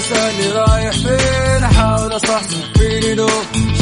[0.00, 3.28] تسألني رايح فين؟ أحاول أصحصح فيني لو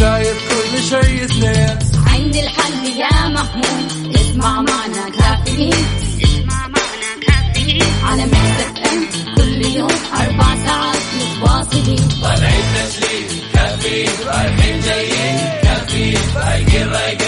[0.00, 5.86] شايف كل شيء سنين عندي الحل يا محمود اسمع معنا كافيين.
[6.22, 7.82] اسمع معنا كافيين.
[8.04, 12.08] على مكتب ام كل يوم أربع ساعات متواصلين.
[12.22, 13.40] طالعين تسليم.
[13.54, 15.38] كافيين رايحين جايين.
[15.62, 17.27] كافيين رايقين رايقين.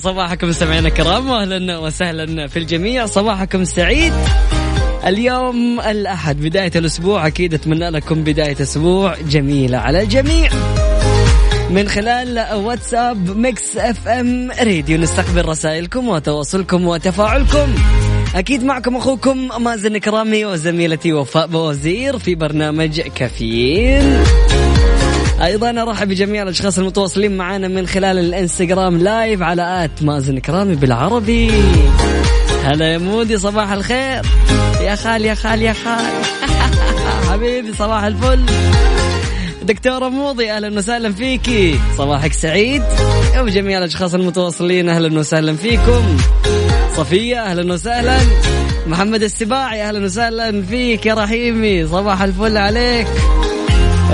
[0.00, 3.06] صباحكم مستمعينا الكرام واهلا وسهلا في الجميع.
[3.06, 4.12] صباحكم سعيد.
[5.06, 7.26] اليوم الأحد بداية الأسبوع.
[7.26, 10.50] أكيد أتمنى لكم بداية أسبوع جميلة على الجميع.
[11.70, 17.74] من خلال واتساب Mix FM Radio نستقبل رسائلكم وتواصلكم وتفاعلكم.
[18.34, 24.24] أكيد معكم أخوكم مازن كرامي وزميلتي وفاء بوزير في برنامج كافيين
[25.42, 31.50] أيضا أرحب بجميع الأشخاص المتواصلين معنا من خلال الإنستغرام live على at مازن كرامي بالعربي.
[32.64, 34.22] هلا يا مودي صباح الخير.
[34.80, 36.04] يا خال يا خال يا خال.
[37.30, 38.40] حبيبي صباح الفل.
[39.62, 41.80] دكتورة موضي أهلا وسهلا فيكي.
[41.98, 42.82] صباحك سعيد.
[43.38, 46.16] وجميع الأشخاص المتواصلين أهلا وسهلا فيكم.
[46.96, 48.18] صفية أهلا وسهلا.
[48.86, 51.86] محمد السباعي أهلا وسهلا فيك يا رحيمي.
[51.86, 53.06] صباح الفل عليك.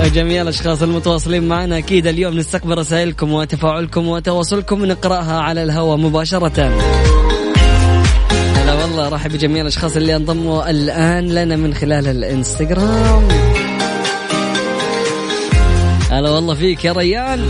[0.05, 6.71] جميع الأشخاص المتواصلين معنا أكيد اليوم نستقبل رسائلكم وتفاعلكم وتواصلكم ونقراها على الهواء مباشرة.
[8.55, 13.27] هلا والله رحب بجميع الأشخاص اللي انضموا الآن لنا من خلال الإنستغرام.
[16.11, 17.49] هلا والله فيك يا ريان.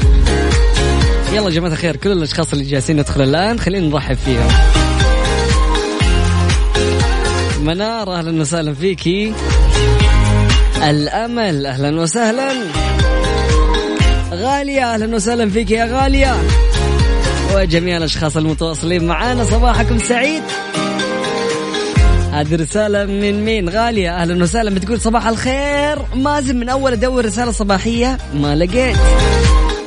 [1.34, 4.48] يلا يا جماعة الخير كل الأشخاص اللي جالسين يدخلوا الآن خلينا نرحب فيهم.
[7.66, 9.34] منار أهلا وسهلا فيكي.
[10.84, 11.66] الأمل.
[11.66, 12.54] أهلا وسهلا.
[14.34, 16.36] غالية أهلا وسهلا فيك يا غالية.
[17.56, 20.44] وجميع الأشخاص المتواصلين معنا صباحكم سعيد.
[22.34, 24.70] هذه رسالة من مين؟ غالية أهلا وسهلا.
[24.70, 26.00] بتقول صباح الخير.
[26.16, 28.98] مازن من أول أدور رسالة صباحية ما لقيت.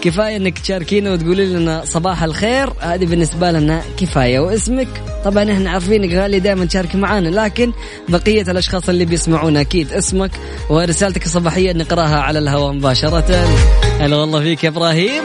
[0.02, 2.72] كفاية إنك تشاركينا وتقولي لنا صباح الخير.
[2.80, 4.88] هذه بالنسبة لنا كفاية واسمك.
[5.24, 7.72] طبعا إحنا عارفينك غالية دائما تشاركي معانا لكن
[8.08, 10.30] بقية الأشخاص اللي بيسمعونا أكيد اسمك
[10.70, 13.48] ورسالتك الصباحية نقراها على الهواء مباشرة.
[14.00, 15.22] هلا والله فيك يا إبراهيم.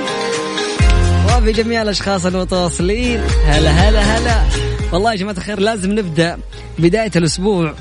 [1.37, 3.21] وفي جميع الأشخاص المتواصلين.
[3.45, 4.41] هلا هلا هلا.
[4.91, 6.37] والله يا جماعة الخير لازم نبدأ
[6.79, 7.73] بداية الأسبوع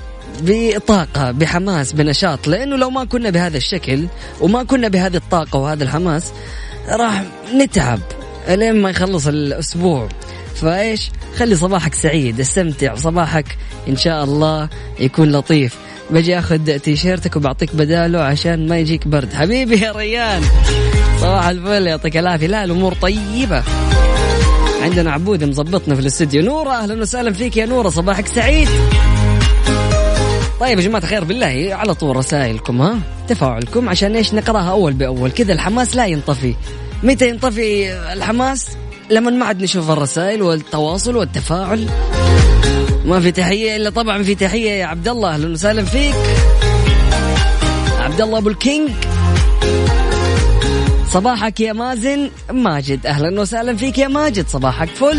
[0.42, 2.48] بطاقة بحماس بنشاط.
[2.48, 4.06] لأنه لو ما كنا بهذا الشكل
[4.40, 6.32] وما كنا بهذه الطاقة وهذا الحماس
[6.88, 7.24] راح
[7.54, 8.00] نتعب
[8.48, 10.08] لين ما يخلص الأسبوع.
[10.54, 13.56] فإيش؟ خلي صباحك سعيد استمتع صباحك
[13.88, 14.68] إن شاء الله
[15.00, 15.76] يكون لطيف.
[16.10, 19.34] بجي أخذ تيشيرتك وبعطيك بداله عشان ما يجيك برد.
[19.34, 20.42] حبيبي يا ريان
[21.20, 22.46] صباح الفل يعطيك العافية.
[22.46, 23.62] لا الأمور طيبة.
[24.82, 28.68] عندنا عبود مظبطنا في الاستديو نورة أهلا وسهلا فيك يا نورة صباحك سعيد.
[30.60, 32.98] طيب يا جماعة الخير بالله على طول رسائلكم ها؟
[33.28, 35.30] تفاعلكم عشان إيش نقراها أول بأول.
[35.30, 36.54] كذا الحماس لا ينطفي.
[37.02, 38.66] متى ينطفي الحماس؟
[39.10, 41.88] لما ما عاد نشوف الرسائل والتواصل والتفاعل.
[43.04, 46.14] ما في تحية إلا طبعا في تحية يا عبد الله أهلا وسهلا فيك.
[47.98, 48.90] عبد الله أبو الكينج.
[51.10, 52.30] صباحك يا مازن.
[52.50, 55.18] ماجد أهلا وسهلا فيك يا ماجد صباحك فل.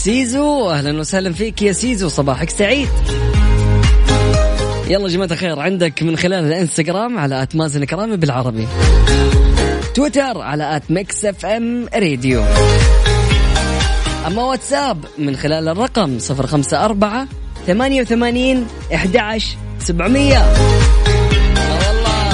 [0.00, 0.70] سيزو.
[0.70, 2.88] أهلا وسهلا فيك يا سيزو صباحك سعيد.
[4.88, 8.68] يلا يا جماعة الخير عندك من خلال الإنستغرام على at مازن كرامي بالعربي.
[9.94, 12.42] تويتر على at Mix FM Radio.
[14.26, 17.28] أما واتساب من خلال الرقم 054
[17.66, 20.38] 88 11 700
[21.58, 22.30] والله.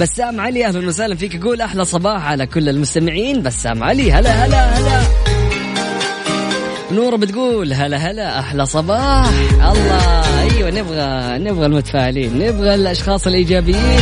[0.00, 1.34] بسام علي أهلا وسهلا فيك.
[1.34, 3.42] يقول أحلى صباح على كل المستمعين.
[3.42, 5.19] بسام علي هلا هلا هلا.
[6.92, 9.30] نورة بتقول هلا هلا أحلى صباح.
[9.52, 14.00] الله أيوه نبغى نبغى المتفائلين نبغى الأشخاص الإيجابيين.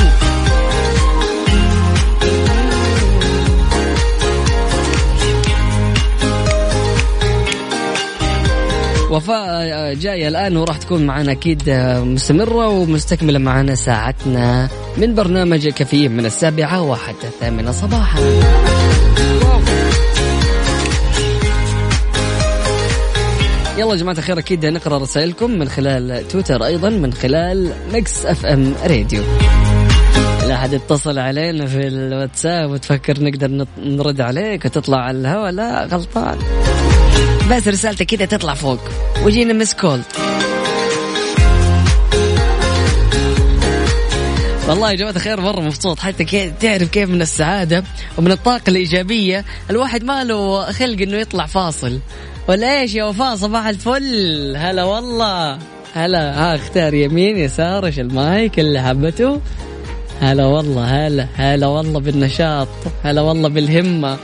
[9.11, 11.71] وفاء جاية الآن وراح تكون معنا أكيد
[12.05, 18.21] مستمرة ومستكملة معنا ساعتنا من برنامج كفيف من السابعة وحتى الثامنة صباحا
[23.79, 28.75] يلا يا جماعة الخير أكيد نقرأ رسائلكم من خلال تويتر أيضا من خلال Mix FM
[28.85, 29.23] Radio.
[30.49, 36.39] لا أحد اتصل علينا في الواتساب وتفكر نقدر نرد عليك وتطلع على الهواء لا غلطان.
[37.51, 38.81] بس رسالتك كذا تطلع فوق.
[39.23, 40.01] وجينا missed call
[44.69, 45.99] والله يا جماعة الخير مرة مبسوط.
[45.99, 47.85] حتى كيف تعرف كيف من السعادة
[48.19, 49.45] ومن الطاقة الإيجابية.
[49.71, 51.99] الواحد ما له خلق إنه يطلع فاصل.
[52.49, 55.59] ولا إيش يا وفاء صباح الفل؟ هلا والله.
[55.95, 59.41] هلا ها اختار يمين يسار إيش المايك؟ اللي حبته.
[60.21, 62.69] هلا والله هلا هلا والله بالنشاط
[63.05, 64.17] هلا والله بالهمة.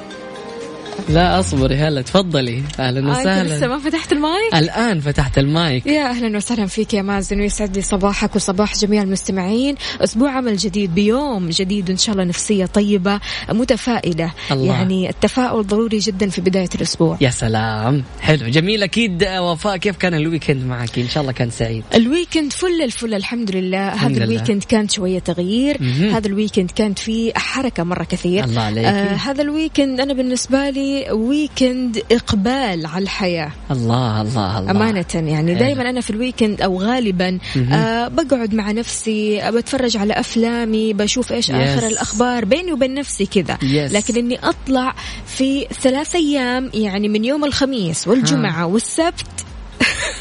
[1.09, 2.63] لا اصبري هلا تفضلي.
[2.81, 3.57] أهلا آه وسهلا.
[3.57, 5.87] لسه ما فتحت المايك؟ الآن فتحت المايك.
[5.87, 9.75] يا أهلا وسهلا فيك يا مازن ويسعد لي صباحك وصباح جميع المستمعين.
[10.01, 14.31] أسبوع عمل جديد بيوم جديد إن شاء الله نفسية طيبة متفائلة.
[14.53, 14.75] الله.
[14.75, 17.19] يعني التفاؤل ضروري جدا في بداية الأسبوع.
[17.21, 18.05] يا سلام.
[18.21, 19.25] حلو جميل أكيد.
[19.39, 21.85] وفاء كيف كان ال weekend معك؟ إن شاء الله كان سعيد.
[21.95, 23.93] ال weekend فل الفل الحمد لله.
[23.93, 24.25] الحمد هذا.
[24.25, 25.77] ال weekend كانت شوية تغيير.
[25.81, 26.15] مهم.
[26.15, 28.45] هذا ال weekend كانت فيه حركة مرة كثير.
[28.45, 33.53] الله عليك آه هذا ال weekend أنا بالنسبة لي weekend إقبال على الحياة.
[33.71, 34.71] الله الله الله.
[34.71, 35.51] أمانة يعني.
[35.55, 35.59] حلو.
[35.59, 37.39] دائما أنا في ال weekend أو غالبا
[37.73, 41.55] آه بقعد مع نفسي بتفرج على أفلامي بشوف إيش Yes.
[41.55, 43.57] آخر الأخبار بيني وبين نفسي كذا.
[43.57, 43.93] Yes.
[43.93, 44.95] لكن إني أطلع
[45.27, 49.27] في ثلاث أيام يعني من يوم الخميس والجمعة والسبت.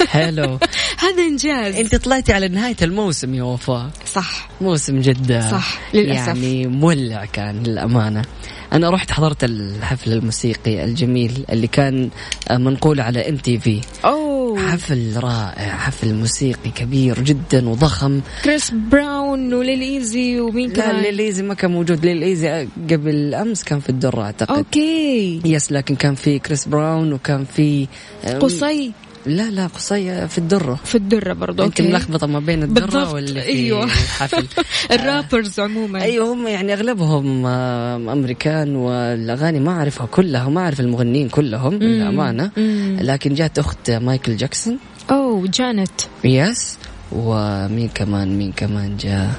[0.07, 0.60] حلو.
[1.04, 1.75] هذا إنجاز.
[1.75, 3.89] أنت طلعتي على نهاية الموسم يا وفاء.
[4.06, 4.50] صح.
[4.62, 5.51] موسم جدة.
[5.51, 6.27] صح، للأسف.
[6.27, 8.21] يعني مولع كان للأمانة.
[8.74, 12.10] أنا رحت حضرت الحفل الموسيقي الجميل اللي كان
[12.52, 13.81] منقول على MTV.
[14.58, 18.22] حفل رائع حفل موسيقي كبير جدا وضخم.
[18.44, 22.06] كريس براون و Lil Eazy ومين لا كمان؟ Lil Eazy ما كان موجود.
[22.06, 24.58] Lil Eazy قبل أمس كان في الدرة أعتقد.
[24.58, 25.42] okay.
[25.46, 27.88] يس لكن كان في كريس براون وكان في
[28.42, 28.92] قصي.
[29.25, 30.80] لا لا قصي في الدرة.
[30.86, 31.92] في الدرة برضو أنت أوكي.
[31.94, 33.84] ملخبطة ما بين الدرة بالضبط، واللي في أيوة.
[33.84, 34.48] الحفل
[34.96, 36.02] ال rappers عموما.
[36.02, 42.52] أيوه هم يعني أغلبهم آه، أمريكان والأغاني ما أعرفها كلها ما أعرف المغنيين كلهم للأمانة.
[42.58, 42.98] مم.
[43.02, 44.78] لكن جات أخت مايكل جاكسون.
[45.12, 45.92] أوه جانيت.
[46.24, 46.78] يس
[47.12, 49.31] ومين كمان مين كمان جاء؟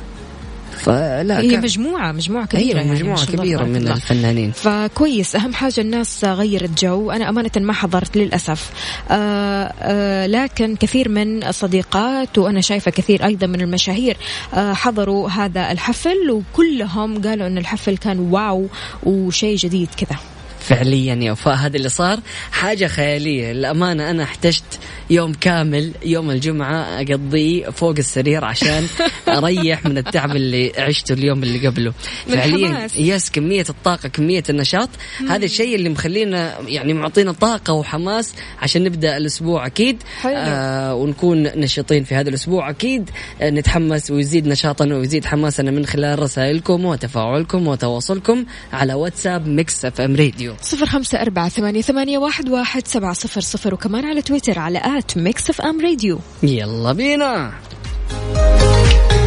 [0.79, 3.95] فلا هي كان مجموعة مجموعة كبيرة أيوه يعني ما مجموعة الله كبيرة من الله.
[3.95, 4.53] الفنانين.
[4.53, 7.11] فكويس أهم حاجة الناس غيرت جو.
[7.11, 8.71] أنا أمانة ما حضرت للأسف.
[9.11, 14.17] آه آه لكن كثير من الصديقات وأنا شايفة كثير أيضا من المشاهير
[14.55, 18.67] آه حضروا هذا الحفل وكلهم قالوا أن الحفل كان واو
[19.03, 20.19] وشيء جديد كذا.
[20.65, 22.19] فعليا يا وفاء هذا اللي صار.
[22.53, 23.53] حاجة خيالية.
[23.53, 24.65] للأمانة أنا احتجت
[25.11, 28.87] يوم كامل يوم الجمعة أقضيه فوق السرير عشان
[29.29, 31.93] أريح من التعب اللي عشته اليوم اللي قبله.
[32.29, 32.89] فعليا.
[32.97, 34.89] يس كمية الطاقة كمية النشاط.
[35.29, 40.03] هذا الشيء اللي مخلينا يعني معطينا طاقة وحماس عشان نبدأ الأسبوع أكيد.
[40.21, 40.33] حلو.
[40.37, 43.11] آه ونكون نشيطين في هذا الأسبوع أكيد.
[43.41, 50.01] آه نتحمس ويزيد نشاطنا ويزيد حماسنا من خلال رسائلكم وتفاعلكم وتواصلكم على واتساب ميكس أف
[50.01, 50.54] أم راديو.
[50.63, 55.17] صفر خمسة أربعة ثمانية, ثمانية واحد, واحد سبعة صفر صفر وكمان على تويتر على at
[55.17, 56.19] Mix FM Radio.
[56.43, 57.53] يلا بينا.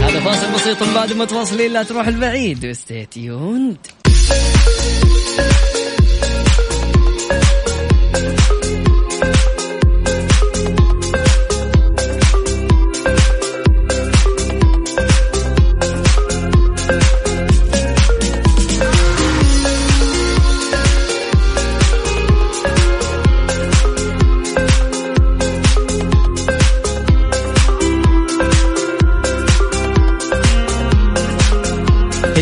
[0.02, 2.66] هذا فاصل بسيط بعده متواصلين لا تروح البعيد.
[2.66, 3.08] و stay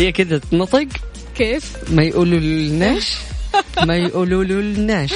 [0.06, 0.86] هي كذا تنطق.
[1.34, 3.16] كيف؟ ما يقولوا لناش.
[3.86, 5.10] ما يقولوا لناش.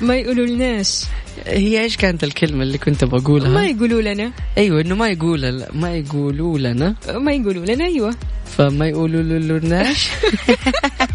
[0.00, 1.04] ما يقولوا لناش.
[1.46, 4.32] هي إيش كانت الكلمة اللي كنت بقولها؟ ما يقولوا لنا.
[4.58, 6.94] أيوه إنه ما يقول ما يقولوا لنا.
[7.08, 8.14] ما يقولوا لنا أيوة.
[8.56, 9.22] فما يقولوا
[9.58, 10.08] لناش.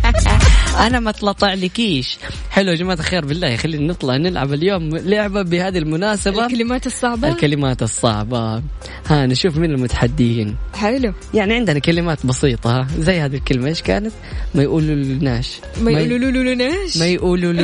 [0.79, 2.17] أنا ما اطلع لكيش
[2.49, 6.45] حلو يا جماعة الخير بالله خلينا نطلع نلعب اليوم لعبة بهذه المناسبة.
[6.45, 8.63] الكلمات الصعبة؟ الكلمات الصعبة.
[9.07, 10.55] ها نشوف مين المتحديين.
[10.73, 11.13] حلو.
[11.33, 13.67] يعني عندنا كلمات بسيطة ها زي هذه الكلمة.
[13.67, 14.13] إيش كانت؟
[14.55, 17.53] ما يقولوا لناش ما يقولوا لناش ما يقولوا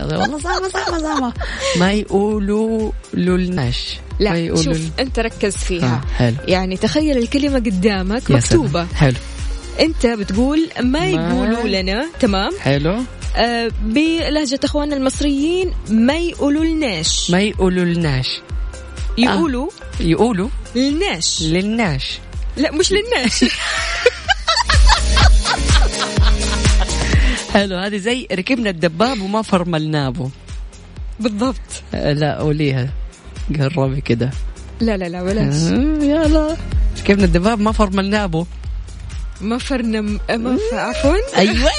[0.00, 1.32] والله صعبة صعبة صعبة.
[1.78, 4.80] ما يقولوا لناش لا شوف.
[5.00, 6.02] أنت ركز فيها.
[6.04, 6.36] آه، حلو.
[6.48, 8.86] يعني تخيل الكلمة قدامك مكتوبة.
[8.94, 9.16] حلو.
[9.80, 13.02] انت بتقول ما يقولوا لنا تمام؟ حلو.
[13.36, 18.40] آه بلهجة اخواننا المصريين ما يقولوا لناش ما يقولوا لناش
[19.18, 19.68] يقولوا
[20.00, 22.18] يقولوا لناش للناش.
[22.56, 23.44] لا مش للناش.
[27.54, 30.30] حلو هذه زي ركبنا الدباب وما فرملنابه
[31.20, 31.82] بالضبط.
[31.94, 32.88] آه، لا قوليها.
[33.76, 34.30] قربي كده.
[34.80, 35.54] لا لا لا بلاش.
[35.54, 36.56] آه، يلا.
[36.98, 38.46] ركبنا الدباب ما فرملنابه
[39.40, 40.58] ما فرنا ما.
[40.72, 41.16] عفوا.
[41.36, 41.70] أيوه أيوه.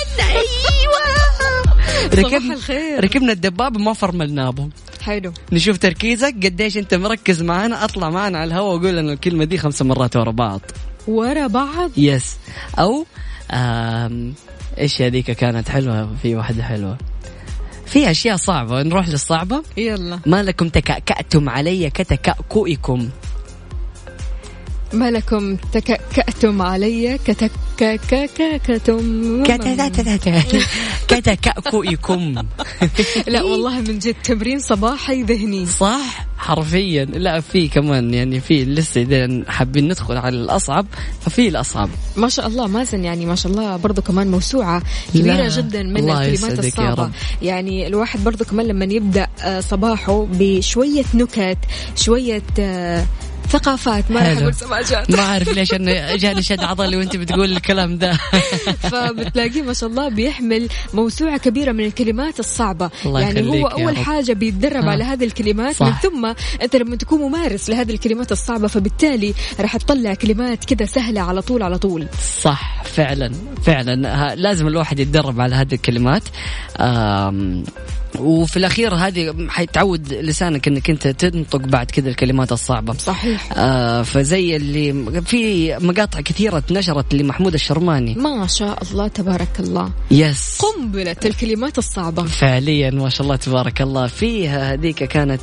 [2.14, 3.04] ركبنا الخير.
[3.04, 4.70] ركبنا الدباب وما فرملنابه
[5.02, 5.34] حلو.
[5.52, 7.84] نشوف تركيزك قديش أنت مركز معانا.
[7.84, 10.62] أطلع معانا على الهواء وقول لنا الكلمة دي خمس مرات ورا بعض.
[11.08, 12.36] ورا بعض؟ يس
[12.80, 13.06] أو
[13.52, 14.34] آم
[14.78, 16.98] إيش هذيك كانت حلوة؟ في واحدة حلوة.
[17.86, 18.84] في أشياء صعبة.
[18.84, 20.20] نروح للصعبة؟ يلا.
[20.26, 23.10] ما لكم تكأكأتم علي كتكأكئكم
[24.94, 28.98] ما لكم تكأكأتم علي كتكككتم
[31.08, 32.36] كتكأكئكم
[33.28, 35.66] لا والله من جد تمرين صباحي ذهني.
[35.66, 37.06] صح؟ حرفيا.
[37.06, 40.86] لا في كمان يعني في لسه إذا حابين ندخل على الأصعب
[41.22, 41.90] ففي الأصعب.
[42.16, 46.10] ما شاء الله مازن يعني ما شاء الله برضو كمان موسوعة كبيرة لا، جدا من
[46.10, 47.12] الكلمات رب.
[47.42, 51.58] يعني الواحد برضو كمان لما يبدأ آه، صباحه بشوية نكت
[51.96, 53.06] شوية آه،
[53.50, 54.38] ثقافات ما راح.
[54.38, 58.18] أقول سماجات ما أعرف ليش أنا جاني شد عضلي وأنت بتقول الكلام ده
[58.92, 63.96] فبتلاقيه ما شاء الله بيحمل موسوعة كبيرة من الكلمات الصعبة الله يعني هو رب.
[63.96, 64.92] حاجة بيتدرب ها.
[64.92, 65.86] على هذه الكلمات صح.
[65.86, 71.22] من ثم أنت لما تكون ممارس لهذه الكلمات الصعبة فبالتالي راح تطلع كلمات كذا سهلة
[71.22, 72.08] على طول على طول
[72.42, 73.32] صح فعلا
[73.64, 76.24] فعلا لازم الواحد يتدرب على هذه الكلمات
[78.20, 82.94] وفي الأخير هذه حيتعود لسانك إنك أنت تنطق بعد كذا الكلمات الصعبة.
[82.94, 83.50] صحيح.
[83.58, 88.16] آه فزي اللي في مقاطع كثيرة نشرت لمحمود الشرماني.
[88.16, 89.92] ما شاء الله تبارك الله.
[90.12, 92.24] يس قنبلة الكلمات الصعبة.
[92.24, 94.08] فعليا ما شاء الله تبارك الله.
[94.08, 95.42] فيها هذيك كانت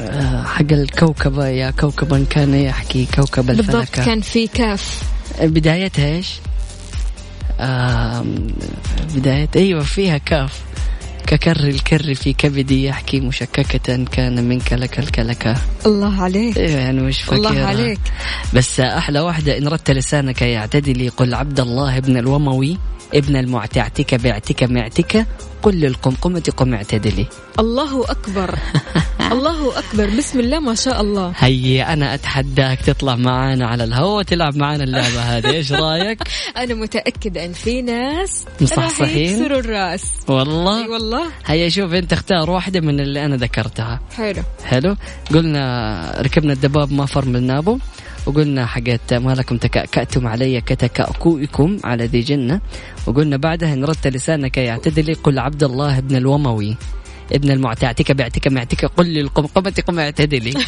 [0.00, 5.02] آه، حق الكوكبة يا كوكبا كان يحكي كوكب بالضبط الفلكة كان في كاف.
[5.42, 6.28] بدايتها إيش؟
[7.60, 8.46] آم،
[9.14, 10.60] بداية أيوه فيها كاف.
[11.32, 15.56] ككر الكر في كبدي يحكي مشككة كان منك لك الكلكة.
[15.86, 16.56] الله عليك.
[16.56, 18.00] يعني مش فاكرها الله عليك.
[18.54, 22.78] بس أحلى واحدة إن ردت لسانك يعتدلي قل عبد الله ابن الوموي.
[23.14, 25.26] ابن المعتعتك بعتك معتك
[25.62, 27.26] قل للقمقمة قم اعتدلي.
[27.58, 28.58] الله أكبر.
[29.32, 30.10] الله أكبر.
[30.18, 31.32] بسم الله ما شاء الله.
[31.36, 35.50] هيا أنا أتحداك تطلع معانا على الهواء وتلعب معانا اللعبة هذه.
[35.50, 36.22] إيش رأيك؟
[36.62, 40.04] أنا متأكدة أن في ناس مصحصحين؟ يكسروا الرأس.
[40.28, 41.24] والله؟ أي والله.
[41.46, 44.00] هيا شوف أنت اختار واحدة من اللي أنا ذكرتها.
[44.16, 44.42] حلو.
[44.64, 44.96] حلو؟
[45.34, 47.78] قلنا ركبنا الدباب ما فرملنابه
[48.26, 52.60] وقلنا حقت ما لكم تكأكأتم علي كتكأكوئكم على ذي جنة.
[53.06, 56.76] وقلنا بعدها إن ردت لسانك يعتدلي قل عبد الله ابن الوموي.
[57.32, 60.54] ابن المعتعتك بعتك معتك قل للقمقمة قم اعتدلي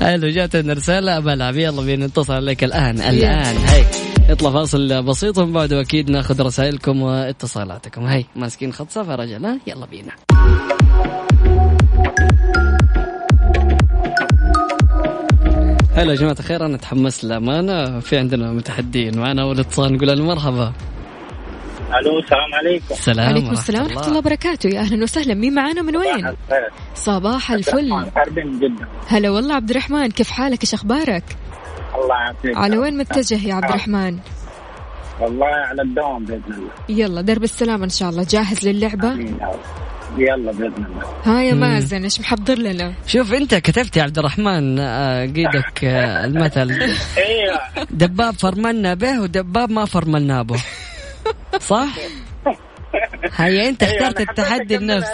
[0.00, 3.56] حلو جاتنا رسالة بلعب يلا بينا نتصل عليك الآن الآن.
[3.56, 3.84] هي
[4.30, 8.04] نطلع فاصل بسيط ومن بعده أكيد ناخذ رسائلكم واتصالاتكم.
[8.06, 10.12] هي ماسكين خط صفر رجل يلا بينا.
[15.96, 18.00] هلا يا جماعة الخير أنا تحمست للأمانة.
[18.00, 20.72] في عندنا متحدين معنا أول اتصال نقول له مرحبا
[22.00, 22.84] ألو السلام عليكم.
[22.90, 24.68] السلام عليكم ورحمة السلام ورحمة الله وبركاته.
[24.68, 25.34] يا أهلا وسهلا.
[25.34, 26.36] مين معانا من وين؟ الخير.
[26.94, 28.06] صباح الفل.
[29.08, 31.24] هلا والله عبد الرحمن كيف حالك؟ إيش أخبارك؟
[31.94, 32.56] الله يعافيك.
[32.56, 34.18] على وين متجه يا عبد الرحمن؟
[35.20, 36.70] والله على الدوام بإذن الله.
[36.88, 38.26] يلا درب السلامة إن شاء الله.
[38.30, 39.60] جاهز للعبة؟ آمين يا رب.
[40.18, 41.02] يلا بإذن الله.
[41.24, 46.24] ها يا مازن إيش محضر لنا؟ شوف أنت كتبت يا عبد الرحمن آه، قيدك آه،
[46.24, 46.70] المثل.
[46.70, 50.62] أيوه دباب فرملنا به ودباب ما فرملنا به.
[51.60, 51.88] صح؟
[53.36, 55.04] هيا أنت أيوة، اخترت التحدي أنت.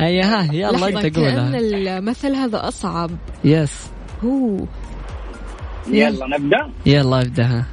[0.00, 1.58] هيا ها يلا أنت قولها.
[1.58, 3.10] المثل هذا أصعب.
[3.44, 3.90] يس
[4.24, 4.64] هو
[5.90, 7.64] يلا نبدأ؟ يلا أبدأ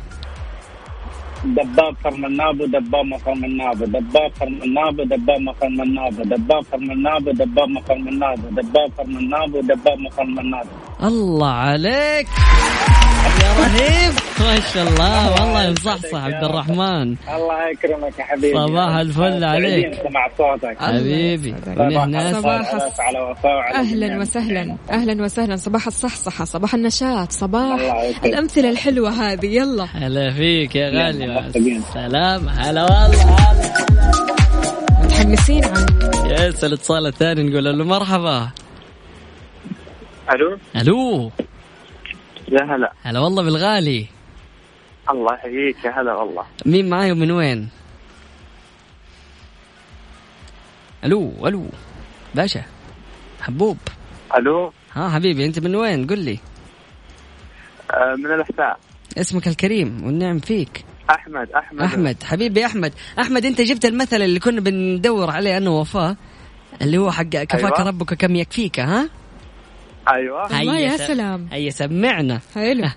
[1.46, 8.48] دباب فرمنابو دباب ما فرمنابو دباب فرمنابو دباب ما فرمنابو دباب فرمنابو دباب ما فرمنابو
[8.58, 10.70] دباب فرمنابو دباب ما فرمنابو
[11.04, 12.28] الله عليك.
[13.60, 14.14] رهيب.
[14.40, 15.32] ما شاء الله.
[15.32, 18.54] والله مصحصح عبد الرحمن الله يكرمك يا حبيبي.
[18.54, 19.94] صباح الفل عليك.
[19.94, 20.78] سمع صوتك.
[20.80, 21.56] حبيبي.
[21.66, 22.92] صباح صباح الخير.
[23.00, 24.78] على وفاء وعلى أهلا وسهلا.
[24.92, 25.56] أهلا وسهلا.
[25.56, 26.46] صباح الصحصحة.
[26.46, 27.32] صباح النشاط.
[27.32, 27.80] صباح.
[28.26, 29.46] الأمثلة الحلوة هذه.
[29.46, 29.84] يلا.
[29.84, 31.52] هلا فيك يا غالي.
[31.94, 32.50] سلام.
[32.50, 33.24] هلا والله.
[33.24, 33.74] هلا
[35.04, 35.86] متحمسين عن
[36.32, 38.50] إيش الاتصال الثاني نقول له مرحبا.
[40.34, 41.32] ألو؟ ألو.
[42.54, 42.94] يا هلا.
[43.04, 44.08] هلا والله بالغالي.
[45.12, 46.46] الله يحييك يا هلا والله.
[46.66, 47.70] مين معاي ومن وين؟
[51.04, 51.66] ألو ألو.
[52.36, 52.64] باشا
[53.42, 53.78] حبوب.
[54.38, 56.40] ألو؟ ها حبيبي أنت من وين؟ قل لي.
[57.92, 58.80] آه من الأحساء.
[59.18, 60.86] اسمك الكريم والنعم فيك.
[61.10, 61.82] أحمد أحمد.
[61.82, 62.94] أحمد حبيبي أحمد.
[63.20, 66.16] أحمد أنت جبت المثل اللي كنا بندور عليه أنا ووفاء
[66.82, 67.88] اللي هو حق كفاك أيوة.
[67.88, 69.10] ربك كم يكفيك ها؟
[70.10, 70.46] أيوه.
[70.46, 71.48] الله هيا يا سلام.
[71.52, 72.40] هيا سمعنا.
[72.56, 72.88] حلو.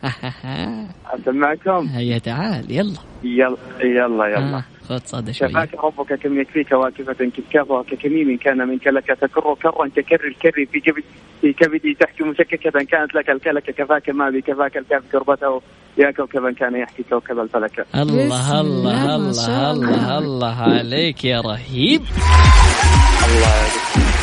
[1.14, 2.98] أسمعكم؟ هيا تعال يلا.
[3.24, 4.56] يلا يلا يلا.
[4.56, 9.54] آه، خذ صدى شوي كفاك ربك كم يكفيك واكفة كفكافة ككميم كان منك لك تكر
[9.54, 10.66] كرا ككر الكر.
[10.72, 11.04] في كبد
[11.40, 14.10] في كبدي تحكي مشككة كانت لك الكلك كفاك.
[14.10, 15.62] ما بي كفاك الكاف كربته.
[15.98, 17.86] يا كوكبا كان يحكي كوكب الفلك.
[17.94, 22.02] الله الله الله، الله الله عليك يا رهيب.
[23.26, 24.15] الله يعطيك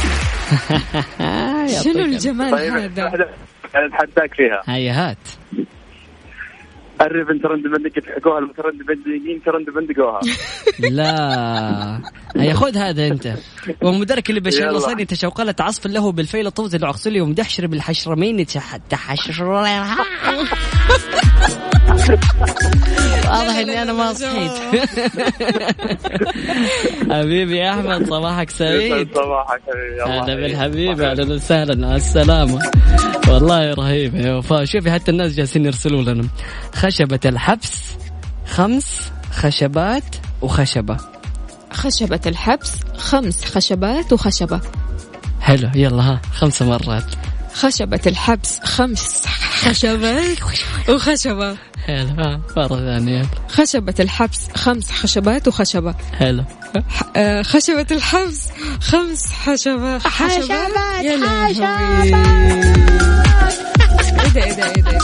[1.83, 1.99] شنو.
[2.05, 3.29] الجمال طيب هذا
[3.75, 4.61] اتحداك فيها.
[4.75, 5.17] هيا هات.
[7.01, 10.19] الريفن ترند بندق تحكوها الترند بندقين ترند بندقوها.
[10.97, 12.01] لا.
[12.37, 13.33] هيا خذ هذا انت.
[13.83, 14.71] ومدرك اللي بشير.
[14.71, 19.43] لصاني تشوقلت عصف له بالفيل طوز العقسلي ومدحشر بالحشرمين تح- تحشر
[22.09, 24.51] واضح إني أنا ما صحيت.
[27.11, 29.15] حبيبي يا أحمد صباحك سعيد.
[29.15, 29.61] صباحك
[29.97, 32.59] يلا هلا بالحبيب أهلا وسهلا على السلامة.
[33.27, 34.65] والله رهيب يا وفاء.
[34.65, 36.27] شوفي حتى الناس جالسين يرسلوا لنا.
[36.75, 37.97] خشبة الحبس
[38.47, 40.97] خمس خشبات وخشبة.
[41.71, 44.61] خشبة الحبس خمس خشبات وخشبة.
[45.41, 47.03] حلو يلا ها خمس مرات.
[47.53, 49.25] خشبة الحبس خمس
[49.61, 50.37] خشبات.
[50.89, 51.57] وخشبة.
[51.87, 52.07] حلو.
[52.07, 53.25] ها مرة ثانية.
[53.49, 55.95] خشبة الحبس خمس خشبات وخشبة.
[56.19, 56.43] حلو.
[57.15, 58.49] آه، خشبة الحبس
[58.81, 61.63] خمس حشبات حشبات يا لهوي.
[64.19, 64.99] إيه ده إيه ده إيه ده إيه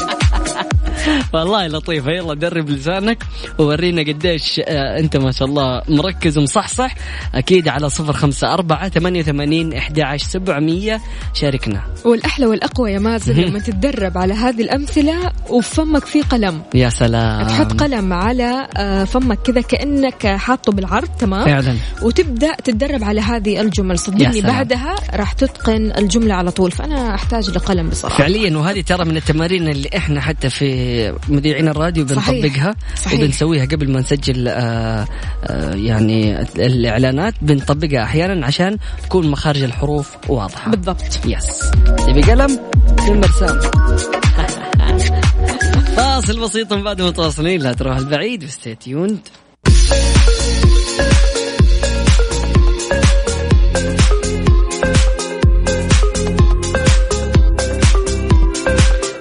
[1.34, 3.24] والله لطيفة يلا درب لسانك
[3.58, 6.96] وورينا قديش آه، أنت ما شاء الله مركز ومصحصح.
[7.36, 11.02] أكيد على صفر خمسة أربعة ثمانية وثمانين إحدى عشر سبعمية.
[11.34, 11.82] شاركنا.
[12.06, 16.62] والأحلى والأقوى يا مازن لما تتدرب على هذه الأمثلة وفمك فيه قلم.
[16.76, 17.48] يا سلام.
[17.48, 21.76] تحط قلم على آه، فمك كذا كأنك حاطه بالعرض تمام؟ فعلا.
[22.02, 24.00] وتبدأ تتدرب على هذه الجمل.
[24.00, 24.42] صدقني.
[24.42, 26.72] بعدها راح تتقن الجملة على طول.
[26.72, 28.18] فأنا أحتاج لقلم بصراحة.
[28.18, 32.06] فعليا وهذه ترى من التمارين اللي إحنا حتى في مذيعين الراديو.
[32.06, 33.20] بنطبقها صحيح.
[33.20, 35.08] وبنسويها قبل ما نسجل آه
[35.44, 37.34] آه يعني الإعلانات.
[37.42, 40.72] بنطبقها أحيانا عشان تكون مخارج الحروف واضحة.
[40.72, 41.20] بالضبط.
[41.26, 41.72] yes
[42.08, 42.60] تبي قلم؟
[43.06, 43.60] في مرسام.
[45.96, 47.62] فاصل بسيط من بعد متواصلين.
[47.62, 49.20] لا تروح البعيد و stay tuned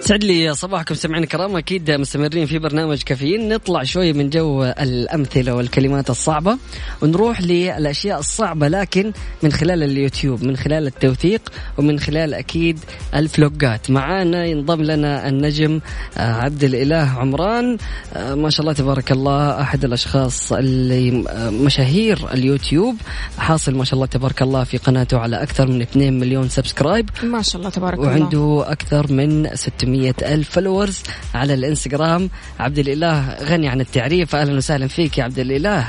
[0.08, 1.56] سعد لي صباحكم سمعنا الكرام.
[1.56, 3.48] أكيد مستمرين في برنامج كافيين.
[3.48, 6.58] نطلع شوي من جو الأمثلة والكلمات الصعبة
[7.02, 12.78] ونروح للأشياء الصعبة لكن من خلال اليوتيوب من خلال التوثيق ومن خلال أكيد
[13.14, 15.80] الفلوجات معانا ينضم لنا النجم
[16.18, 17.76] آه، عبد الإله عمران.
[18.14, 22.96] آه، ما شاء الله تبارك الله أحد الأشخاص اللي آه، مشاهير اليوتيوب.
[23.38, 27.10] حاصل ما شاء الله تبارك الله في قناته على أكثر من 2 مليون subscribe.
[27.22, 28.08] ما شاء الله تبارك الله.
[28.08, 31.02] وعنده أكثر من 600 ألف followers
[31.34, 32.30] على الإنستغرام.
[32.60, 34.34] عبد الإله غني عن التعريف.
[34.34, 35.88] أهلا وسهلا فيك يا عبد الإله.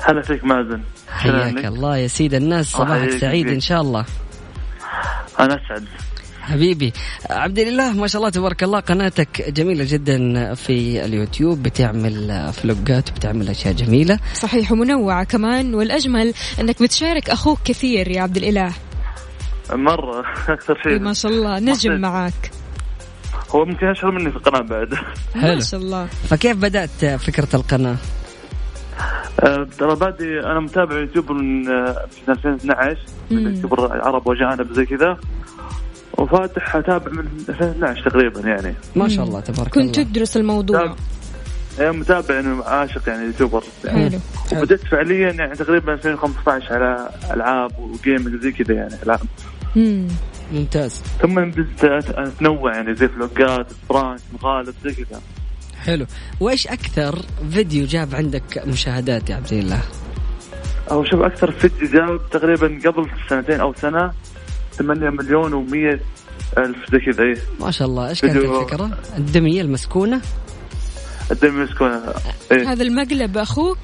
[0.00, 0.80] هلا فيك مازن.
[1.08, 2.66] حياك الله يا سيد الناس.
[2.66, 3.48] صباحك سعيد.
[3.48, 4.04] إن شاء الله.
[5.40, 5.84] أنا أسعد.
[6.40, 6.92] حبيبي.
[7.30, 11.62] عبد الإله ما شاء الله تبارك الله قناتك جميلة جدا في اليوتيوب.
[11.62, 14.18] بتعمل فلوجات وبتعمل أشياء جميلة.
[14.34, 15.74] صحيح ومنوعة كمان.
[15.74, 18.72] والأجمل إنك بتشارك أخوك كثير يا عبد الإله.
[19.72, 20.24] مرة.
[20.54, 20.98] أكثر إيه، شيء.
[20.98, 21.58] ما شاء الله.
[21.58, 22.00] نجم محسن.
[22.00, 22.50] معاك
[23.50, 24.94] هو ممكن اشهر مني في القناة بعد.
[25.34, 25.54] حلو.
[25.54, 26.06] ما شاء الله.
[26.06, 27.96] فكيف بدأت فكرة القناة؟
[29.40, 32.98] آه، ترى بادي أنا متابع يوتيوب من آه، من 2012
[33.30, 33.48] من مم.
[33.54, 35.18] YouTuber عرب واجانب زي كذا.
[36.18, 38.74] وفاتح أتابع من 2012 تقريبا يعني.
[38.96, 40.10] ما شاء الله تبارك كنت الله.
[40.10, 40.94] تدرس الموضوع.
[41.78, 41.92] تابع.
[41.92, 43.64] متابع يعني عاشق يعني YouTuber.
[43.84, 44.60] يعني حلو.
[44.60, 49.20] وبدأت فعليا يعني تقريبا 2015 على ألعاب و gaming زي كذا يعني ألعاب.
[50.52, 51.02] ممتاز.
[51.22, 55.20] ثم بدأت اتنوع يعني زي فلوجات prank مقالب زي كذا.
[55.84, 56.06] حلو.
[56.40, 59.80] وإيش أكثر فيديو جاب عندك مشاهدات يا عبد الإله
[60.90, 64.12] أو شوف أكثر فيديو جاب تقريبا قبل سنتين أو سنة
[64.72, 65.98] 8 مليون و100
[66.58, 67.36] ألف زي كذا إيه.
[67.60, 68.08] ما شاء الله.
[68.08, 70.20] إيش كانت الفكرة؟ الدمية المسكونة؟
[71.30, 72.00] الدمية المسكونة
[72.52, 72.72] إيه.
[72.72, 73.78] هذا المقلب أخوك؟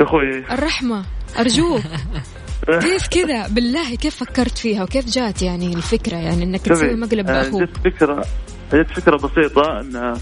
[0.00, 1.04] أخوي الرحمة
[1.38, 1.82] أرجوك.
[2.84, 7.42] كيف كذا؟ بالله كيف فكرت فيها وكيف جات يعني الفكرة؟ يعني إنك تسوي مقلب آه،
[7.42, 8.24] باخوك جت فكرة
[8.72, 10.16] جت فكرة بسيطة إن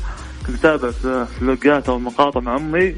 [0.46, 0.90] كنت أتابع
[1.24, 2.96] فلوجات أو مقاطع مع أمي.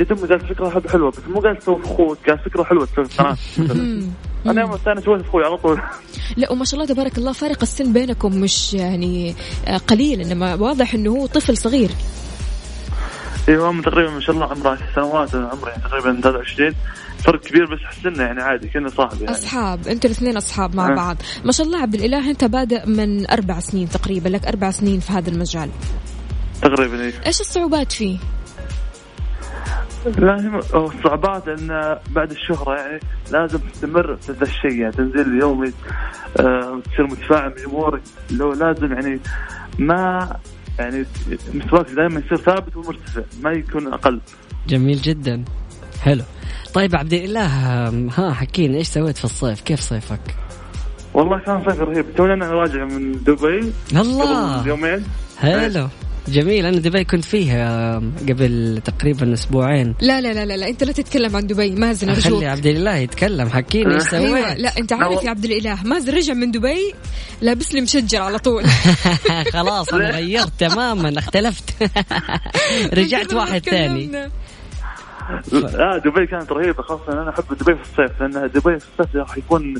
[0.00, 3.04] جت أمي قالت فكرة حلوة بس مو قالت تسوي في أخوك قالت فكرة حلوة تسوي
[3.04, 3.36] في قناه.
[4.50, 5.80] أنا يوم الثاني سويت في أخوي على طول.
[6.36, 9.34] لا وما شاء الله تبارك الله فارق السن بينكم مش يعني
[9.66, 11.90] آه، قليل إنما واضح إنه هو طفل صغير.
[13.48, 16.74] أيوه تقريبا ما شاء الله عمره سنوات عمره يعني تقريبا 23
[17.24, 19.36] فرق كبير بس حسنا يعني عادي كنا صاحبي يعني.
[19.36, 20.94] أصحاب أنتوا الاثنين أصحاب مع أه.
[20.94, 21.16] بعض.
[21.44, 25.12] ما شاء الله عبد الإله أنت بادئ من أربع سنين تقريبا لك أربع سنين في
[25.12, 25.70] هذا المجال.
[26.62, 27.12] تقريبا إيه.
[27.26, 28.18] إيش الصعوبات فيه؟
[30.18, 33.00] لا الصعوبات إن بعد الشهرة يعني
[33.32, 35.72] لازم تستمر في ذا الشيء يعني تنزيل يومي
[36.40, 37.54] آه تصير متفاعل
[38.30, 39.20] اللي هو لازم يعني
[39.78, 40.36] ما
[40.78, 41.04] يعني
[41.54, 44.20] مستواك دائما يصير ثابت ومرتفع ما يكون أقل.
[44.68, 45.44] جميل جدا.
[46.02, 46.22] حلو.
[46.74, 47.46] طيب عبد الاله
[48.16, 50.20] ها حكينا إيش سويت في الصيف؟ كيف صيفك؟
[51.14, 52.06] والله كان صيف رهيب.
[52.16, 53.72] توني أنا راجع من دبي.
[53.92, 54.66] الله!
[54.66, 55.04] يومين.
[55.38, 55.88] حلو.
[56.28, 56.66] جميل.
[56.66, 57.94] أنا دبي كنت فيها
[58.28, 59.94] قبل تقريبا أسبوعين.
[60.00, 60.68] لا لا لا لا, لا.
[60.68, 61.70] أنت لا تتكلم عن دبي.
[61.70, 63.48] مازن ارجوك خلي عبد الاله يتكلم.
[63.48, 65.78] حكينا إيش أيوه سويت؟ لا أنت عارف يا عبد الإله.
[65.84, 66.94] مازن رجع من دبي
[67.40, 68.64] لابس لي مشجر على طول.
[69.52, 71.90] خلاص أنا غيرت تماما اختلفت.
[72.98, 74.28] رجعت واحد ثاني.
[75.52, 79.36] لا دبي كانت رهيبة خاصة أنا أحب دبي في الصيف لأن دبي في الصيف راح
[79.36, 79.74] يكون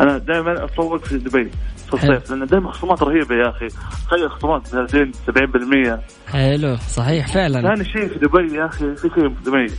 [0.00, 1.50] أنا دائما أتفوق في دبي
[1.86, 1.94] في.
[1.94, 3.68] الصيف لأن دائما خصومات رهيبة يا أخي.
[4.06, 6.00] تخيل خصومات 30 70%
[6.32, 7.62] حلو صحيح فعلا.
[7.62, 9.72] ثاني شيء في دبي يا أخي في شيء في دبي.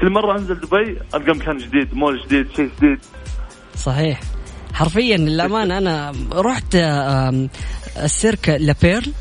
[0.00, 2.98] كل مرة أنزل دبي ألقى مكان جديد مول جديد شيء جديد.
[3.76, 4.20] صحيح.
[4.74, 6.74] حرفيا للأمانة أنا رحت
[7.96, 9.12] السيرك La Perle؟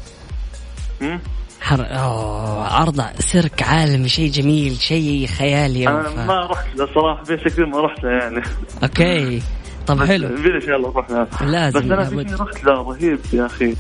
[1.62, 1.82] حر...
[1.82, 6.26] أوه عرض سيرك عالمي شيء جميل شيء خيالي يا أنا وفاء.
[6.26, 8.41] ما رحت له صراحة في شيء كثير ما رحت له يعني.
[8.84, 9.41] أوكي.
[9.88, 10.28] طب حلو.
[10.28, 12.28] إن شاء الله له لازم، بس أنا في لابد.
[12.30, 13.76] شيء رحت له رهيب يا أخي.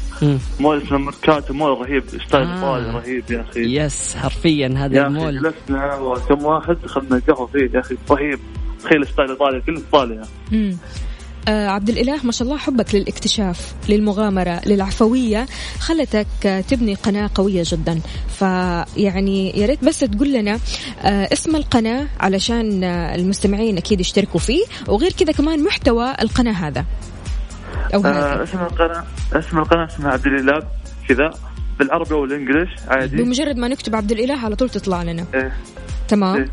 [0.59, 2.55] مول اسمه ميركاتو مول رهيب style آه.
[2.55, 3.77] ايطالي رهيب يا أخي.
[3.77, 5.41] yes حرفيا هذا يا المول.
[5.41, 8.39] جلسنا وكم واحد اخذنا قهوة فيه يا أخي رهيب.
[8.83, 10.23] تخيل style ايطالي كله إيطاليا.
[11.49, 15.45] عبد الإله ما شاء الله حبك للاكتشاف للمغامرة للعفوية.
[15.79, 17.99] خلتك آه، تبني قناة قوية جدا.
[18.39, 20.59] فيعني يا ريت بس تقول لنا
[21.01, 26.85] آه اسم القناة علشان آه المستمعين أكيد يشتركوا فيه وغير كذا كمان محتوى القناة هذا.
[27.93, 30.63] أو آه اسم القناة اسم القناة اسمها عبد الإله
[31.09, 31.31] كذا.
[31.79, 33.17] بالعربي وال English عادي.
[33.17, 35.25] بمجرد ما نكتب عبد الإله على طول تطلع لنا.
[35.33, 35.53] إيه.
[36.07, 36.35] تمام.
[36.35, 36.49] إيه.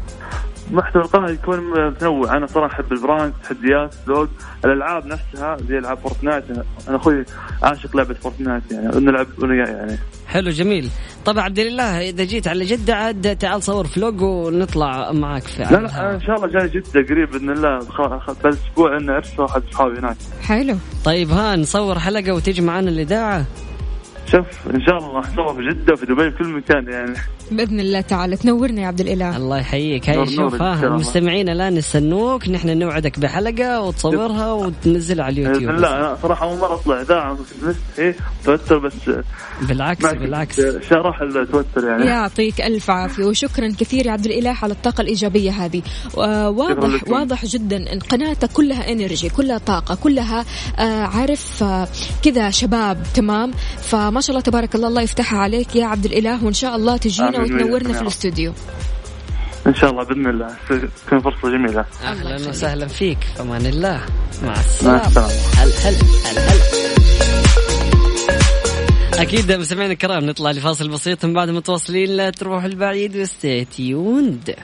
[0.70, 2.37] محتوى القناة يكون متنوع.
[2.37, 4.29] أنا صراحة أحب ال prank تحديات لوج
[4.64, 6.45] الألعاب نفسها زي ألعاب Fortnite.
[6.88, 7.24] أنا أخوي
[7.62, 9.00] عاشق لعبة Fortnite يعني.
[9.00, 9.98] نلعب يعني.
[10.26, 10.90] حلو جميل.
[11.24, 15.68] طبعا عبد الله إذا جيت على جدة عاد تعال صور vlog ونطلع معك في لا
[15.70, 17.79] لا أنا إن شاء الله جاي جدة قريب بإذن الله.
[18.44, 20.16] بس أسبوع اني ارسل واحد اصحابي هناك.
[20.42, 20.76] حلو.
[21.05, 23.44] طيب ها نصور حلقة وتيجي معنا الإذاعة.
[24.26, 25.12] شوف إن شاء الله.
[25.12, 27.14] راح نصور في جدة في دبي في كل مكان يعني.
[27.51, 28.37] بإذن الله تعالى.
[28.37, 29.37] تنورنا يا عبد الإله.
[29.37, 30.11] الله يحييك.
[30.11, 30.87] هاي شوف ها.
[30.87, 32.49] المستمعين الآن يستنوك.
[32.49, 35.97] نحن نوعدك بحلقة وتصورها وتنزلها على بإذن اليوتيوب الله.
[35.97, 37.01] أنا صراحة أول مرة أطلع.
[37.01, 38.93] إذاعة مستحي توتر بس.
[39.63, 40.61] بالعكس بالعكس.
[40.91, 42.05] شرح التوتر يعني.
[42.05, 43.25] يعطيك ألف عافية.
[43.25, 45.83] وشكرا كثير يا عبد الإله على الطاقة الإيجابية هذه.
[46.17, 47.09] واضح.
[47.09, 50.45] واضح جدا أن قناتك كلها energy كلها طاقة كلها
[50.79, 51.89] آه، عارف آه،
[52.23, 56.45] كذا شباب تمام؟ فما شاء الله تبارك الله الله يفتحها عليك يا عبد الإله.
[56.45, 58.03] وإن شاء الله تجينا وإياكم وتنورنا في رب.
[58.03, 58.53] الاستوديو.
[59.66, 60.57] إن شاء الله بإذن الله.
[61.07, 61.85] تكون فرصة جميلة.
[62.03, 63.18] أهلا وسهلا فيك.
[63.37, 64.03] في أمان الله.
[64.42, 65.27] مع السلامة.
[65.57, 65.94] هل هل
[66.25, 66.61] هل هل.
[69.18, 74.55] أكيد مستمعينا الكرام نطلع لفاصل بسيط من بعد متواصلين لا تروح البعيد و stay tuned.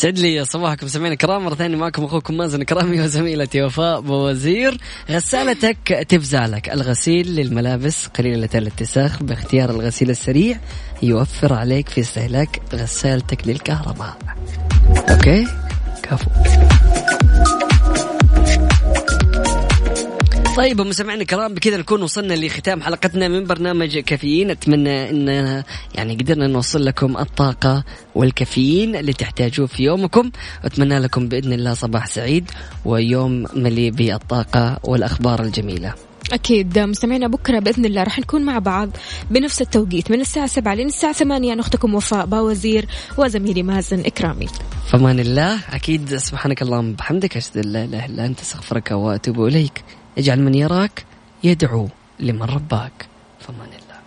[0.00, 4.78] سعد لي صباحكم سمعنا الكرام مرة ثانية معكم أخوكم مازن كرامي وزميلتي وفاء بوزير
[5.10, 10.58] غسالتك تفزالك الغسيل للملابس قليلة الاتساخ باختيار الغسيل السريع
[11.02, 14.16] يوفر عليك في استهلاك غسالتك للكهرباء.
[15.10, 15.46] أوكي؟
[16.02, 16.30] كفو.
[20.56, 24.50] طيب مستمعينا الكرام بكذا نكون وصلنا لختام حلقتنا من برنامج كافيين.
[24.50, 25.28] أتمنى إن
[25.94, 27.84] يعني قدرنا نوصل لكم الطاقة
[28.14, 30.30] والكافيين اللي تحتاجوه في يومكم.
[30.64, 32.50] أتمنى لكم بإذن الله صباح سعيد
[32.84, 35.94] ويوم مليء بالطاقة والأخبار الجميلة.
[36.32, 36.78] أكيد.
[36.78, 38.90] مستمعينا بكرة بإذن الله راح نكون مع بعض
[39.30, 42.86] بنفس التوقيت من الساعة 7 لين الساعة 8 أختكم وفاء باوزير
[43.18, 44.46] وزميلي مازن إكرامي.
[44.92, 45.58] فمان الله.
[45.70, 49.84] أكيد سبحانك اللهم بحمدك أشهد أن لا إله إلا أنت أستغفرك وأتوب إليك.
[50.18, 51.04] اجعل من يراك
[51.44, 51.88] يدعو
[52.20, 52.92] لمن رباك.
[53.40, 54.00] فمان الله.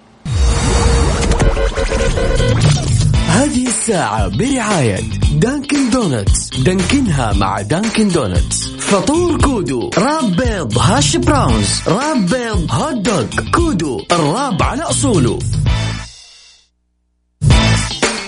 [3.27, 4.99] هذه الساعة برعاية
[5.33, 6.49] دانكن دونتس.
[6.57, 8.67] دانكنها مع Dunkin' Donuts.
[8.67, 15.39] فطور كودو wrap بيض hash browns wrap بيض hot dog كودو ال wrap على أصوله.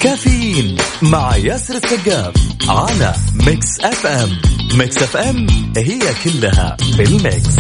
[0.02, 2.34] كافيين مع ياسر السقاف
[2.70, 4.30] على Mix FM
[4.78, 7.56] Mix FM هي كلها بال mix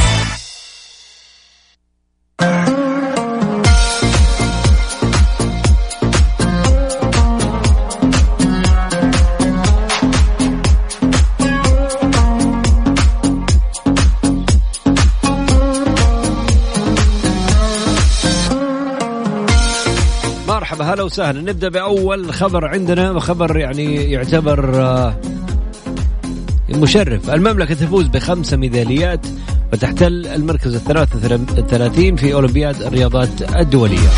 [20.76, 21.42] مرحبا هلا وسهلا.
[21.42, 25.16] نبدأ بأول خبر عندنا وخبر يعني يعتبر آه،
[26.70, 27.30] مشرف.
[27.30, 29.28] المملكة تفوز بخمسة ميداليات
[29.74, 30.76] وتحتل المركز
[31.58, 34.10] الثلاثين في أولمبياد الرياضات الدولية.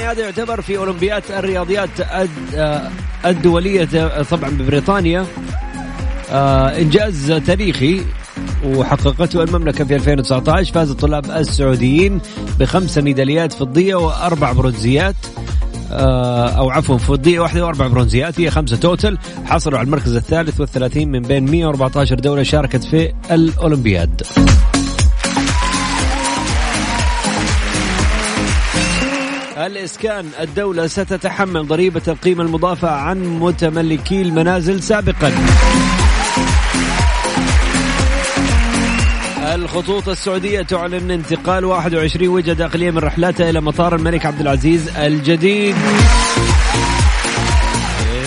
[0.00, 2.00] يعني هذا يعتبر في أولمبياد الرياضيات
[2.54, 2.90] آه،
[3.26, 3.84] الدولية
[4.30, 5.26] طبعا ببريطانيا.
[6.30, 8.02] آه، إنجاز تاريخي
[8.64, 12.20] وحققته المملكة في 2019 فاز الطلاب السعوديين
[12.58, 15.16] بخمسة ميداليات فضية وأربع برونزيات.
[15.92, 18.40] آه، أو عفوا فضية واحدة وأربع برونزيات.
[18.40, 19.18] هي خمسة توتل.
[19.44, 24.22] حصلوا على المركز الثالث والثلاثين من بين 114 دولة شاركت في الأولمبياد.
[29.66, 35.32] الإسكان الدولة ستتحمل ضريبة القيمة المضافة عن متملكي المنازل سابقا.
[39.56, 45.74] الخطوط السعودية تعلن انتقال 21 وجهة داخلية من رحلاتها إلى مطار الملك عبد العزيز الجديد.
[48.12, 48.26] إيه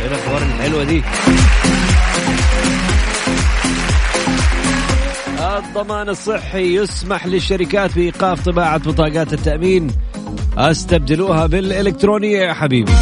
[0.00, 1.02] إيه الأخبار الحلوة دي؟
[5.58, 9.90] الضمان الصحي يسمح للشركات بإيقاف طباعة بطاقات التأمين.
[10.58, 12.92] أستبدلوها بالإلكترونية يا حبيبي.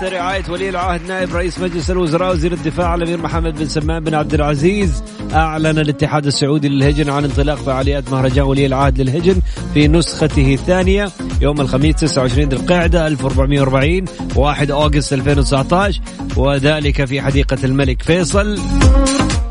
[0.00, 4.14] تحت رعاية ولي العهد نائب رئيس مجلس الوزراء وزير الدفاع الأمير محمد بن سلمان بن
[4.14, 5.02] عبد العزيز.
[5.32, 9.40] أعلن الاتحاد السعودي للهجن عن انطلاق فعاليات مهرجان ولي العهد للهجن
[9.74, 11.08] في نسخته الثانية
[11.40, 14.04] يوم الخميس 29 ذي القعدة 1440
[14.36, 16.00] 1 أغسطس 2019
[16.36, 18.56] وذلك في حديقة الملك فيصل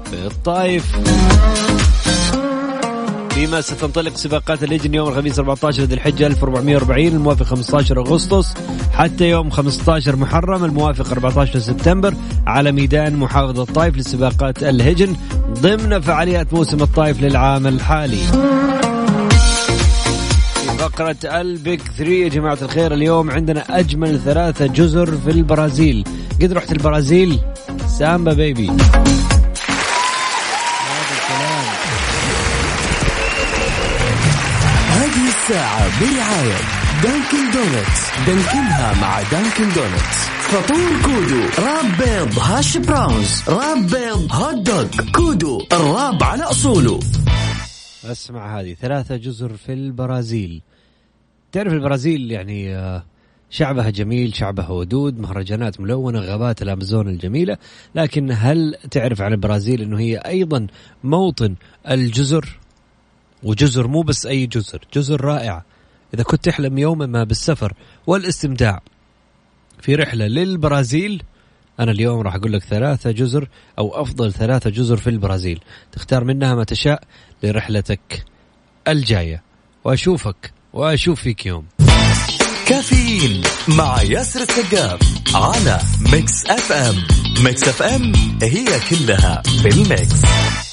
[0.05, 0.95] في الطائف.
[3.39, 8.54] فيما ستنطلق سباقات اللجن يوم الخميس 14 ذي الحجة 1440 الموافق 15 أغسطس
[8.93, 12.13] حتى يوم 15 محرم الموافق 14 سبتمبر
[12.47, 15.15] على ميدان محافظة الطائف لسباقات الهجن
[15.60, 18.17] ضمن فعاليات موسم الطائف للعام الحالي.
[20.80, 26.04] فقرة ال Big 3 يا جماعة الخير اليوم عندنا أجمل ثلاثة جزر في البرازيل.
[26.41, 27.39] قد رحت البرازيل؟
[27.88, 28.71] سامبا baby.
[35.99, 36.57] برعاية
[37.03, 38.12] Dunkin' Donuts.
[38.27, 40.29] Dunkin ها مع Dunkin' Donuts.
[40.41, 41.41] فطور كودو.
[41.60, 43.43] wrap بيض hash browns.
[43.49, 45.12] wrap بيض hot dog.
[45.15, 45.65] كودو.
[45.73, 46.99] ال wrap على أصوله.
[48.03, 48.73] أسمع هذه.
[48.73, 50.62] ثلاثة جزر في البرازيل.
[51.51, 53.03] تعرف البرازيل يعني آه،
[53.49, 57.57] شعبها جميل شعبها ودود مهرجانات ملونة غابات الأمازون الجميلة.
[57.95, 60.67] لكن هل تعرف عن البرازيل أنه هي أيضا
[61.03, 61.55] موطن
[61.89, 62.59] الجزر؟
[63.43, 65.68] وجزر مو بس أي جزر جزر رائعة
[66.13, 67.74] إذا كنت تحلم يوما ما بالسفر
[68.08, 68.82] والاستمتاع
[69.82, 71.24] في رحلة للبرازيل
[71.80, 73.48] أنا اليوم راح أقول لك ثلاثة جزر
[73.80, 75.60] أو أفضل ثلاثة جزر في البرازيل.
[75.91, 77.04] تختار منها ما تشاء
[77.43, 78.26] لرحلتك
[78.88, 79.43] الجاية.
[79.84, 81.65] وأشوفك وأشوف فيك يوم.
[82.67, 85.00] كافيين مع ياسر السقاف
[85.36, 85.80] على
[86.13, 86.95] Mix FM.
[87.43, 90.68] Mix FM هي كلها بال mix هذه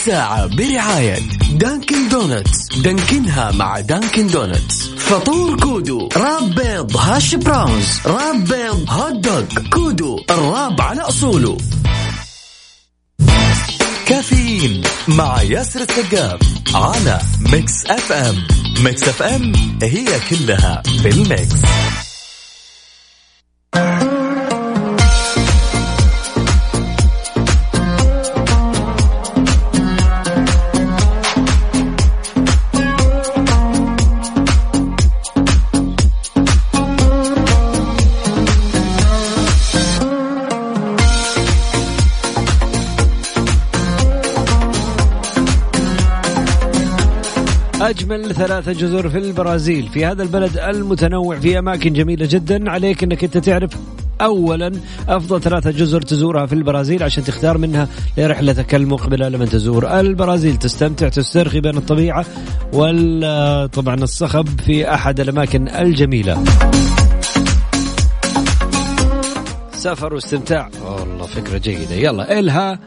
[0.00, 1.18] الساعة برعاية
[1.52, 6.08] Dunkin' Donuts Dunkin ها مع Dunkin' Donuts فطور كودو.
[6.16, 8.00] wrap بيض hash browns.
[8.06, 9.44] wrap بيض hot dog.
[9.72, 10.20] كودو.
[10.30, 11.56] ال wrap على أصوله.
[14.06, 16.40] كافيين مع ياسر السقاف
[16.74, 17.20] على
[17.52, 18.46] Mix FM
[18.84, 21.60] Mix FM هي كلها في ال mix.
[48.12, 49.88] أجمل ثلاثة جزر في البرازيل.
[49.88, 52.70] في هذا البلد المتنوع في أماكن جميلة جدا.
[52.70, 53.70] عليك أنك أنت تعرف
[54.20, 54.72] أولا
[55.08, 60.56] أفضل ثلاثة جزر تزورها في البرازيل عشان تختار منها لرحلتك المقبلة لما تزور البرازيل.
[60.56, 62.24] تستمتع تسترخي بين الطبيعة
[62.72, 66.44] وطبعا الصخب في أحد الأماكن الجميلة.
[69.72, 71.94] سفر واستمتاع والله فكرة جيدة.
[71.94, 72.78] يلا إلها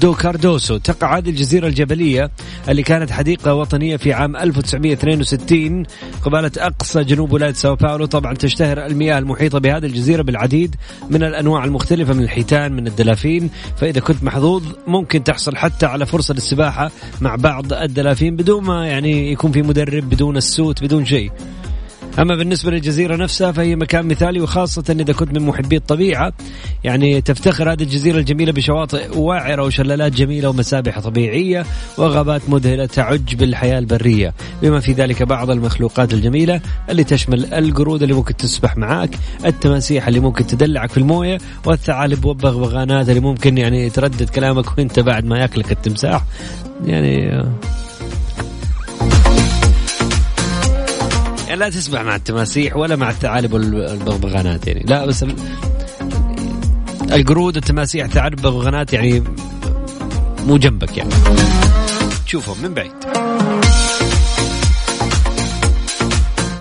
[0.00, 0.76] دو كاردوسو.
[0.76, 2.30] تقع هذه الجزيرة الجبلية
[2.68, 5.86] اللي كانت حديقة وطنية في عام 1962
[6.22, 10.76] قبالة أقصى جنوب ولاية ساو باولو طبعا تشتهر المياه المحيطة بهذه الجزيرة بالعديد
[11.10, 13.50] من الأنواع المختلفة من الحيتان من الدلافين.
[13.76, 19.32] فإذا كنت محظوظ ممكن تحصل حتى على فرصة للسباحة مع بعض الدلافين بدون ما يعني
[19.32, 21.30] يكون في مدرب بدون ال suit بدون شيء.
[22.18, 26.32] أما بالنسبة للجزيرة نفسها فهي مكان مثالي وخاصة إذا كنت من محبي الطبيعة.
[26.84, 31.66] يعني تفتخر هذه الجزيرة الجميلة بشواطئ وعرة وشلالات جميلة ومسابح طبيعية
[31.98, 34.34] وغابات مذهلة تعج بالحياة البرية.
[34.62, 39.10] بما في ذلك بعض المخلوقات الجميلة اللي تشمل القرود اللي ممكن تسبح معاك
[39.46, 45.24] التماسيح اللي ممكن تدلعك في الموية والثعالب والبغبغانات اللي ممكن يعني تردد كلامك وانت بعد
[45.24, 46.24] ما ياكلك التمساح.
[46.84, 47.42] يعني
[51.56, 54.84] لا تسبح مع التماسيح ولا مع الثعالب والبغبغانات يعني.
[54.86, 55.24] لا بس
[57.12, 59.24] القرود التماسيح الثعالب البغبغانات يعني
[60.46, 61.10] مو جنبك يعني.
[62.26, 62.92] تشوفهم من بعيد.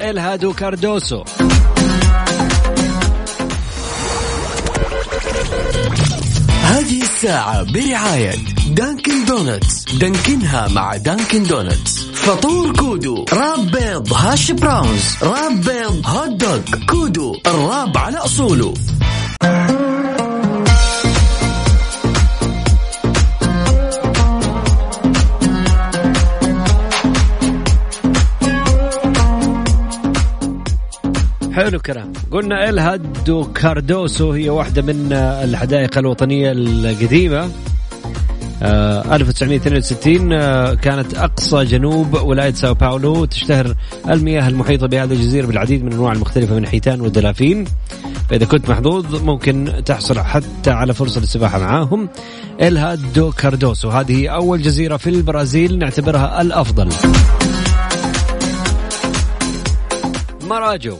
[0.01, 1.23] إلهادو كاردوسو.
[6.63, 8.35] هذه الساعة برعاية
[8.69, 9.85] Dunkin' Donuts.
[9.97, 12.14] Dunkin ها مع Dunkin' Donuts.
[12.25, 18.73] فطور كودو wrap بيض hash browns wrap بيض hot dog كودو ال wrap على أصوله.
[31.53, 37.49] حلو كلام قلنا الهادو كاردوسو هي واحدة من الحدائق الوطنية القديمة.
[38.61, 43.75] 1962 آه كانت أقصى جنوب ولاية ساو باولو تشتهر
[44.09, 47.65] المياه المحيطة بهذه الجزيرة بالعديد من الأنواع المختلفة من الحيتان والدلافين
[48.29, 52.09] فإذا كنت محظوظ ممكن تحصل حتى على فرصة للسباحة معاهم.
[52.61, 53.89] الهادو كاردوسو.
[53.89, 56.89] هذه أول جزيرة في البرازيل نعتبرها الأفضل.
[60.49, 60.97] مراجو.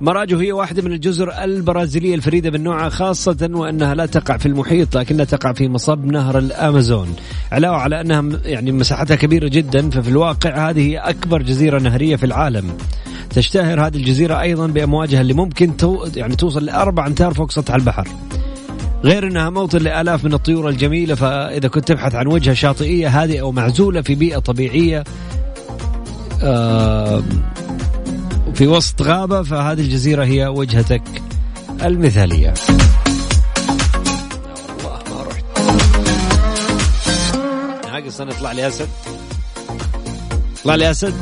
[0.00, 4.96] مراجو هي واحدة من الجزر البرازيلية الفريدة من نوعها خاصة وأنها لا تقع في المحيط
[4.96, 7.08] لكنها تقع في مصب نهر الأمازون.
[7.52, 12.26] علاوة على أنها يعني مساحتها كبيرة جدا ففي الواقع هذه هي أكبر جزيرة نهرية في
[12.26, 12.64] العالم.
[13.30, 18.08] تشتهر هذه الجزيرة أيضا بأمواجها اللي ممكن تو يعني توصل لأربع أمتار فوق سطح البحر.
[19.04, 24.02] غير إنها موطن لآلاف من الطيور الجميلة فإذا كنت تبحث عن وجهة شاطئية هادئة ومعزولة
[24.02, 25.04] في بيئة طبيعية
[26.42, 27.22] آه
[28.60, 31.02] في وسط غابة فهذه الجزيرة هي وجهتك
[31.82, 32.54] المثالية.
[34.78, 35.44] الله ما رحت.
[37.86, 38.88] ناقص أنا يطلع لي أسد.
[40.58, 41.14] يطلع لي أسد.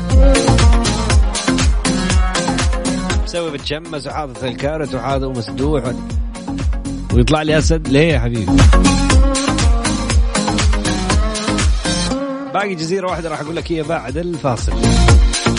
[3.23, 5.83] مسوي بتشمس وحاطط الكارت وحاطط ومسدوح.
[7.13, 7.87] ويطلع لي أسد.
[7.87, 8.51] ليه يا حبيبي؟
[12.53, 14.73] باقي جزيرة واحدة راح أقول لك هي بعد الفاصل.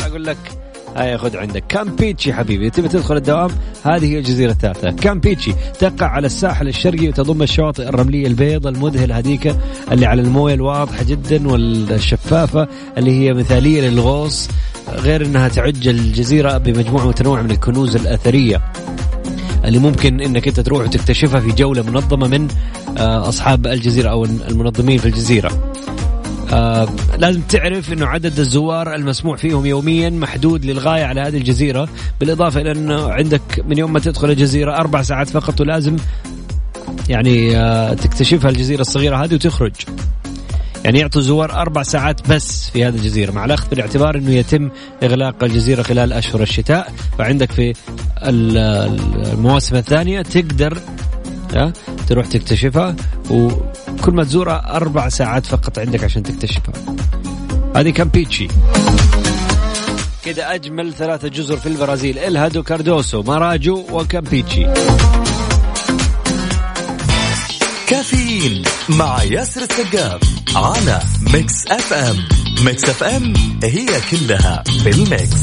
[0.07, 0.60] أقول لك
[0.97, 1.65] هيا خذ عندك.
[1.69, 3.51] كامبيتشي حبيبي تبي تدخل الدوام؟
[3.85, 4.91] هذه هي الجزيرة الثالثة.
[4.91, 9.57] كامبيتشي تقع على الساحل الشرقي وتضم الشواطئ الرملية البيض المذهل هذيك
[9.93, 12.69] اللي على الموية الواضحة جدا والشفافة
[12.99, 14.49] اللي هي مثالية للغوص
[14.89, 18.63] غير إنها تعج الجزيرة بمجموعة متنوعة من الكنوز الأثرية
[19.65, 22.49] اللي ممكن إنك أنت تروح وتكتشفها في جولة منظمة من
[22.99, 25.73] أصحاب الجزيرة أو المنظمين في الجزيرة.
[26.53, 26.89] آه
[27.19, 31.89] لازم تعرف إنه عدد الزوار المسموح فيهم يوميا محدود للغاية على هذه الجزيرة.
[32.21, 35.97] بالإضافة إلى إنه عندك من يوم ما تدخل الجزيرة أربع ساعات فقط ولازم
[37.09, 39.73] يعني آه تكتشفها الجزيره الصغيرة هذه وتخرج.
[40.85, 43.33] يعني يعطوا الزوار أربع ساعات بس في هذه الجزيرة.
[43.33, 44.71] مع الأخذ بالاعتبار إنه يتم
[45.03, 47.73] إغلاق الجزيرة خلال أشهر الشتاء فعندك في
[48.23, 50.79] المواسم الثانية تقدر
[52.09, 52.97] تروح تكتشفها.
[53.31, 53.51] و
[54.05, 56.75] كل ما تزورها أربع ساعات فقط عندك عشان تكتشفها.
[57.77, 58.49] هذه كامبيتشي.
[60.25, 62.19] كده أجمل ثلاثة جزر في البرازيل.
[62.19, 64.67] إلهادو كاردوسو ماراجو وكامبيتشي.
[67.89, 70.21] كافيين مع ياسر السقاف
[70.57, 71.01] على
[71.35, 72.17] Mix FM.
[72.65, 75.43] Mix FM هي كلها في ال mix.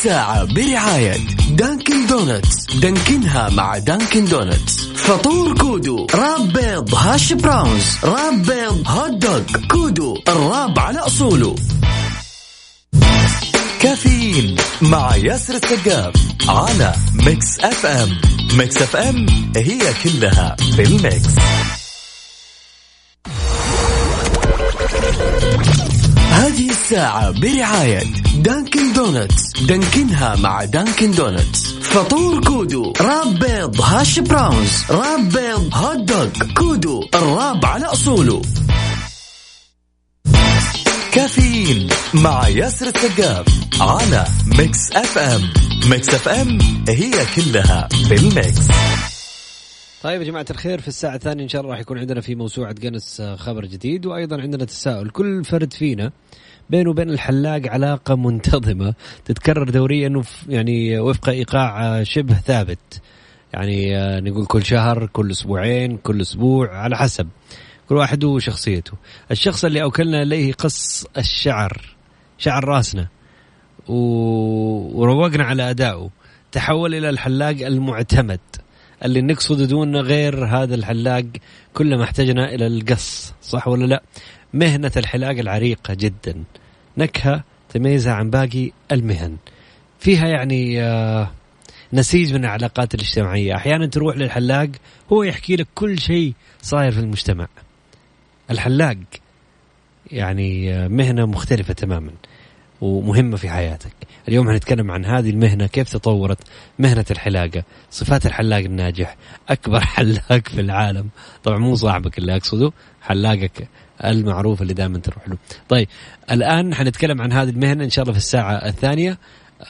[0.00, 1.16] الساعة برعاية
[1.50, 6.06] Dunkin' Donuts Dunkin ها مع Dunkin' Donuts فطور كودو.
[6.14, 7.84] wrap بيض hash browns.
[8.04, 9.42] wrap بيض hot dog.
[9.70, 10.18] كودو.
[10.28, 11.54] ال wrap على أصوله.
[13.80, 16.14] كافيين مع ياسر السقاف
[16.48, 18.20] على Mix FM.
[18.54, 19.26] Mix FM
[19.56, 21.34] هي كلها في ال mix.
[26.40, 28.02] هذه الساعة برعاية
[28.36, 29.52] Dunkin' Donuts.
[29.62, 31.66] Dunkin ها مع Dunkin' Donuts.
[31.82, 38.42] فطور كودو wrap بيض hash browns wrap بيض hot dog كودو ال wrap على أصوله.
[41.12, 43.46] كافيين مع ياسر السقاف
[43.80, 45.52] على Mix FM.
[45.90, 48.66] Mix FM هي كلها في ال mix
[50.02, 52.74] طيب يا جماعة الخير في الساعة الثانية إن شاء الله راح يكون عندنا في موسوعة
[52.82, 55.10] قنص خبر جديد وأيضا عندنا تساؤل.
[55.10, 56.12] كل فرد فينا
[56.70, 58.94] بينه وبين الحلاق علاقة منتظمة
[59.24, 63.00] تتكرر دوريا يعني وفق إيقاع شبه ثابت.
[63.52, 67.28] يعني نقول كل شهر كل أسبوعين كل أسبوع على حسب
[67.88, 68.92] كل واحد وشخصيته.
[69.30, 71.96] الشخص اللي أوكلنا إليه قص الشعر
[72.38, 73.08] شعر راسنا.
[73.88, 76.10] وروقنا على أدائه
[76.52, 78.40] تحول إلى الحلاق المعتمد.
[79.04, 81.24] اللي نقصد دون غير هذا الحلاق
[81.74, 84.02] كلما احتجنا إلى القص صح ولا لا؟
[84.54, 86.44] مهنة الحلاق العريقة جدا.
[86.98, 89.36] نكهة تميزها عن باقي المهن.
[89.98, 91.30] فيها يعني آه
[91.92, 93.56] نسيج من العلاقات الاجتماعية.
[93.56, 94.68] أحيانا تروح للحلاق
[95.12, 96.32] هو يحكي لك كل شيء
[96.62, 97.48] صاير في المجتمع.
[98.50, 98.96] الحلاق
[100.10, 102.10] يعني مهنة مختلفة تماما.
[102.80, 103.92] ومهمة في حياتك.
[104.28, 106.38] اليوم هنتكلم عن هذه المهنة كيف تطورت
[106.78, 109.16] مهنة الحلاقة صفات الحلاق الناجح
[109.48, 111.08] أكبر حلاق في العالم.
[111.44, 112.72] طبعا مو صاحبك اللي أقصده
[113.02, 113.68] حلاقك
[114.04, 115.36] المعروف اللي دائما تروح له.
[115.68, 115.88] طيب
[116.30, 119.18] الآن حنتكلم عن هذه المهنة إن شاء الله في الساعة الثانية.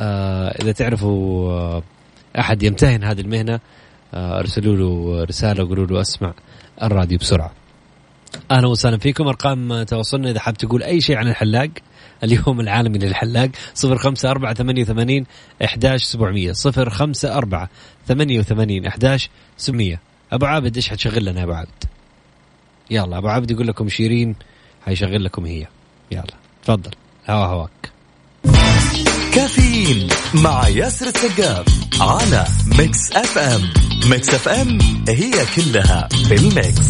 [0.01, 1.83] آه إذا تعرفوا آه
[2.39, 3.61] أحد يمتهن هذه المهنة
[4.15, 6.35] آه أرسلوا له رسالة وقولوا له أسمع
[6.83, 7.53] الراديو بسرعة.
[8.51, 9.29] أهلا وسهلا فيكم.
[9.29, 11.71] أرقام تواصلنا إذا حاب تقول أي شيء عن الحلاق.
[12.25, 14.55] اليوم العالمي للحلاق صفر خمسة أربعة
[18.09, 20.01] ثمانية وثمانين إحداش سبعمية.
[20.33, 21.85] أبو عابد إيش حتشغل لنا يا أبو عابد؟
[22.91, 24.35] يلا أبو عابد يقول لكم شيرين
[24.87, 25.67] حيشغل لكم هي.
[26.11, 26.25] يلا
[26.65, 26.91] تفضل.
[27.29, 27.93] هوا هواك.
[29.35, 31.67] كافيين مع ياسر السقاف
[32.01, 32.47] على
[32.79, 33.71] Mix FM.
[34.11, 36.89] Mix FM هي كلها في ال mix.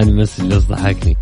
[0.00, 1.16] جاني مسج بس ضحكني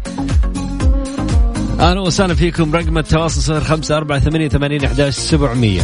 [1.80, 2.76] أهلا وسهلا فيكم.
[2.76, 5.82] رقم التواصل صفر خمسة أربعة ثمانية ثمانين أحداش سبعمية.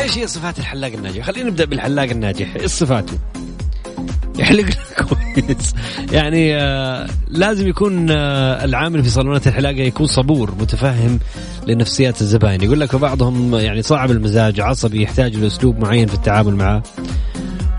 [0.00, 3.18] إيش هي صفات الحلاق الناجح؟ خلينا نبدأ بالحلاق الناجح، إيش صفاته؟
[4.38, 4.64] يحلق
[4.98, 5.74] كويس.
[6.12, 11.18] يعني آه لازم يكون آه العامل في صالونات الحلاقة يكون صبور متفهم
[11.66, 16.82] لنفسيات الزبائن يقول لك بعضهم يعني صعب المزاج عصبي يحتاج لأسلوب معين في التعامل معه.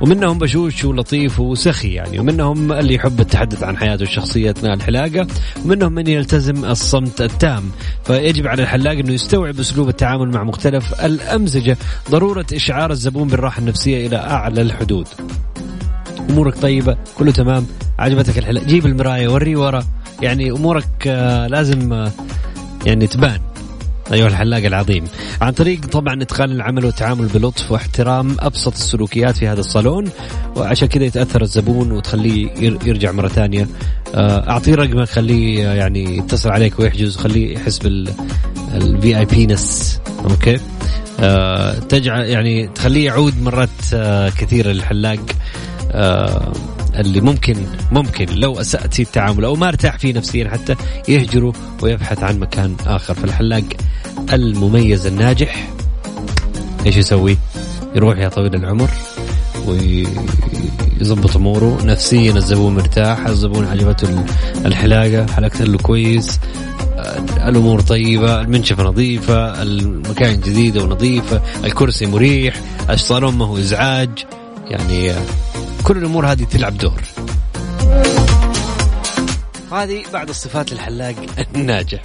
[0.01, 5.27] ومنهم بشوش ولطيف وسخي يعني ومنهم اللي يحب التحدث عن حياته الشخصية أثناء الحلاقة
[5.65, 7.63] ومنهم من يلتزم الصمت التام.
[8.03, 11.77] فيجب على الحلاق أنه يستوعب أسلوب التعامل مع مختلف الأمزجة
[12.11, 15.07] ضرورة إشعار الزبون بالراحة النفسية إلى أعلى الحدود.
[16.29, 17.67] أمورك طيبة كله تمام
[17.99, 18.65] عجبتك الحلاقة.
[18.65, 19.83] جيب المراية وريه ورا.
[20.21, 22.11] يعني أمورك آه لازم آه
[22.85, 23.48] يعني تبان.
[24.13, 25.03] أيها الحلاق العظيم.
[25.41, 30.09] عن طريق طبعا اتقان العمل والتعامل بلطف واحترام أبسط السلوكيات في هذا الصالون
[30.55, 33.67] وعشان كذا يتأثر الزبون وتخليه يرجع مرة ثانية.
[34.15, 40.59] أعطيه رقمك خليه يعني يتصل عليك ويحجز خليه يحس بال VIP-ness okay؟
[41.19, 45.19] أه تجعل يعني تخليه يعود مرات أه كثيره للحلاق
[45.91, 46.53] آه
[46.95, 47.55] اللي ممكن
[47.91, 50.75] ممكن لو أسأت في التعامل أو ما ارتاح فيه نفسيا حتى
[51.07, 53.13] يهجره ويبحث عن مكان آخر.
[53.13, 53.63] فالحلاق
[54.33, 55.69] المميز الناجح.
[56.85, 57.37] إيش يسوي؟
[57.95, 58.89] يروح يا طويل العمر
[59.67, 61.77] ويظبط أموره.
[61.83, 64.23] نفسيا الزبون مرتاح الزبون عجبته
[64.65, 66.39] الحلاقة حلقت له كويس.
[67.47, 72.55] الأمور طيبة المنشفة نظيفة المكان جديده ونظيفة الكرسي مريح
[72.89, 74.25] الصالون ما هو إزعاج.
[74.67, 75.13] يعني
[75.83, 77.01] كل الأمور هذه تلعب دور.
[79.71, 81.15] هذه بعض الصفات للحلاق
[81.55, 82.01] الناجح.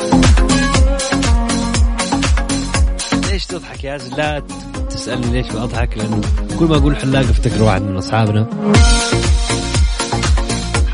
[3.35, 4.43] ليش تضحك يا لا
[4.91, 6.21] تسألني ليش بضحك لأنه
[6.59, 8.47] كل ما أقول حلاق افتكر واحد من أصحابنا.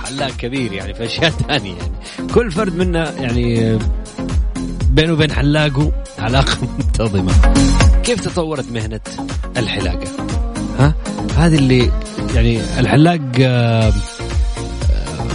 [0.04, 2.32] حلاق كبير يعني في أشياء ثانية يعني.
[2.34, 3.78] كل فرد منا يعني
[4.90, 7.32] بينه وبين حلاقه علاقة منتظمة.
[8.02, 9.00] كيف تطورت مهنة
[9.56, 10.08] الحلاقة؟
[10.78, 10.94] ها؟
[11.36, 11.90] هذه اللي
[12.34, 13.92] يعني الحلاق آه، آه،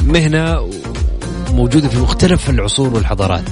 [0.06, 0.70] مهنة
[1.52, 3.50] موجودة في مختلف العصور والحضارات.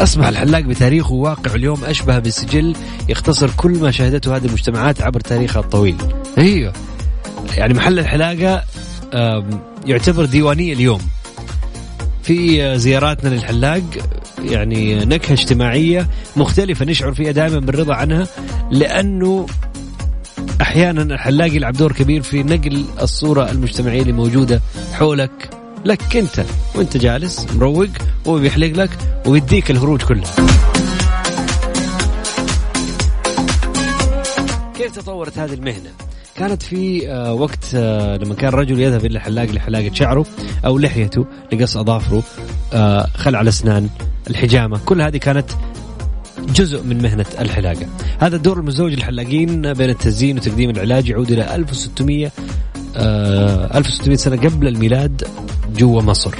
[0.00, 2.76] أصبح الحلاق بتاريخه واقع اليوم أشبه بسجل
[3.08, 5.96] يختصر كل ما شهدته هذه المجتمعات عبر تاريخها الطويل.
[6.38, 6.72] أيوه.
[7.56, 8.64] يعني محل الحلاقة
[9.86, 11.00] يعتبر ديوانية اليوم.
[12.22, 13.82] في زياراتنا للحلاق
[14.44, 18.26] يعني نكهة اجتماعية مختلفة نشعر فيها دائما بالرضا عنها
[18.70, 19.46] لأنه
[20.60, 24.60] أحيانا الحلاق يلعب دور كبير في نقل الصورة المجتمعية اللي موجودة
[24.92, 25.57] حولك.
[25.84, 26.44] لك انت.
[26.74, 27.88] وانت جالس مروق
[28.26, 28.90] هو بيحلق لك
[29.26, 30.34] ويديك الهروج كلها
[34.74, 35.90] كيف تطورت هذه المهنة؟
[36.36, 40.26] كانت في آه، وقت آه، لما كان رجل يذهب إلى الحلاق لحلاقة شعره
[40.64, 42.22] أو لحيته لقص أظافره
[42.72, 43.88] آه، خلع الاسنان
[44.30, 45.50] الحجامة كل هذه كانت
[46.54, 47.86] جزء من مهنة الحلاقة.
[48.18, 52.30] هذا الدور المزدوج للحلاقين بين التزيين وتقديم العلاج يعود إلى 1600
[52.96, 55.24] 1600 سنة قبل الميلاد
[55.76, 56.34] جوا مصر.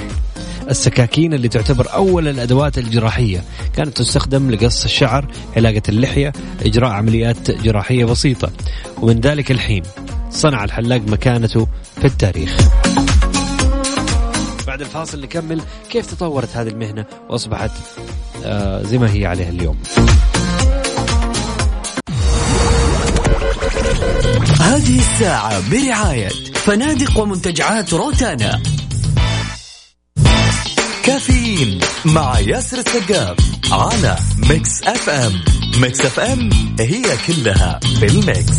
[0.69, 3.43] السكاكين اللي تعتبر أول الأدوات الجراحية
[3.75, 5.27] كانت تستخدم لقص الشعر
[5.57, 8.51] علاقة اللحية إجراء عمليات جراحية بسيطة.
[9.01, 9.83] ومن ذلك الحين
[10.29, 11.67] صنع الحلاق مكانته
[12.01, 12.57] في التاريخ.
[14.67, 17.71] بعد الفاصل نكمل كيف تطورت هذه المهنة وأصبحت
[18.45, 19.77] آه زي ما هي عليها اليوم.
[24.59, 28.61] هذه الساعة برعاية فنادق ومنتجعات روتانا.
[31.03, 33.37] كافيين مع ياسر السقاف
[33.71, 35.43] على Mix FM.
[35.81, 36.49] Mix FM
[36.79, 38.57] هي كلها في ال mix.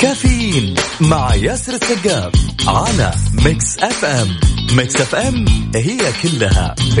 [0.00, 2.32] كافيين مع ياسر السقاف
[2.66, 4.40] على Mix FM.
[4.72, 5.44] Mix FM
[5.74, 7.00] هي كلها في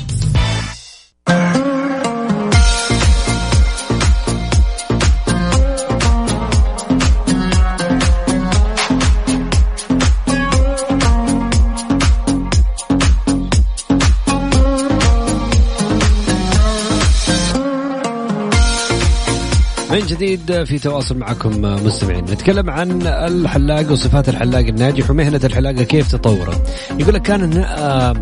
[19.91, 22.23] من جديد في تواصل معكم مستمعين.
[22.23, 26.61] نتكلم عن الحلاق وصفات الحلاق الناجح ومهنة الحلاقة كيف تطورت.
[26.99, 28.13] يقول لك كان آه،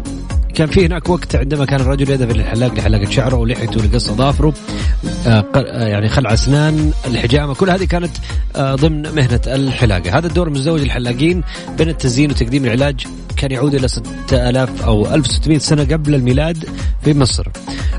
[0.55, 4.53] كان في هناك وقت عندما كان الرجل يذهب للحلاق لحلاقة شعره ولحيته لقص أظافره
[5.27, 8.11] آه، آه، يعني خلع أسنان الحجامة كل هذه كانت
[8.57, 10.17] ضمن مهنة الحلاقة.
[10.17, 11.43] هذا الدور مزدوج الحلاقين
[11.77, 13.05] بين التزيين وتقديم العلاج
[13.37, 16.65] كان يعود إلى 6000 أو 1600 سنة قبل الميلاد
[17.03, 17.47] في مصر.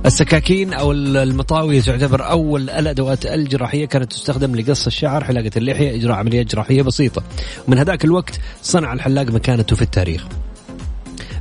[0.07, 6.47] السكاكين أو المطاوية تعتبر أول الأدوات الجراحية كانت تستخدم لقص الشعر حلاقة اللحية إجراء عمليات
[6.47, 7.23] جراحية بسيطة.
[7.69, 10.25] ومن هذاك الوقت صنع الحلاق مكانته في التاريخ.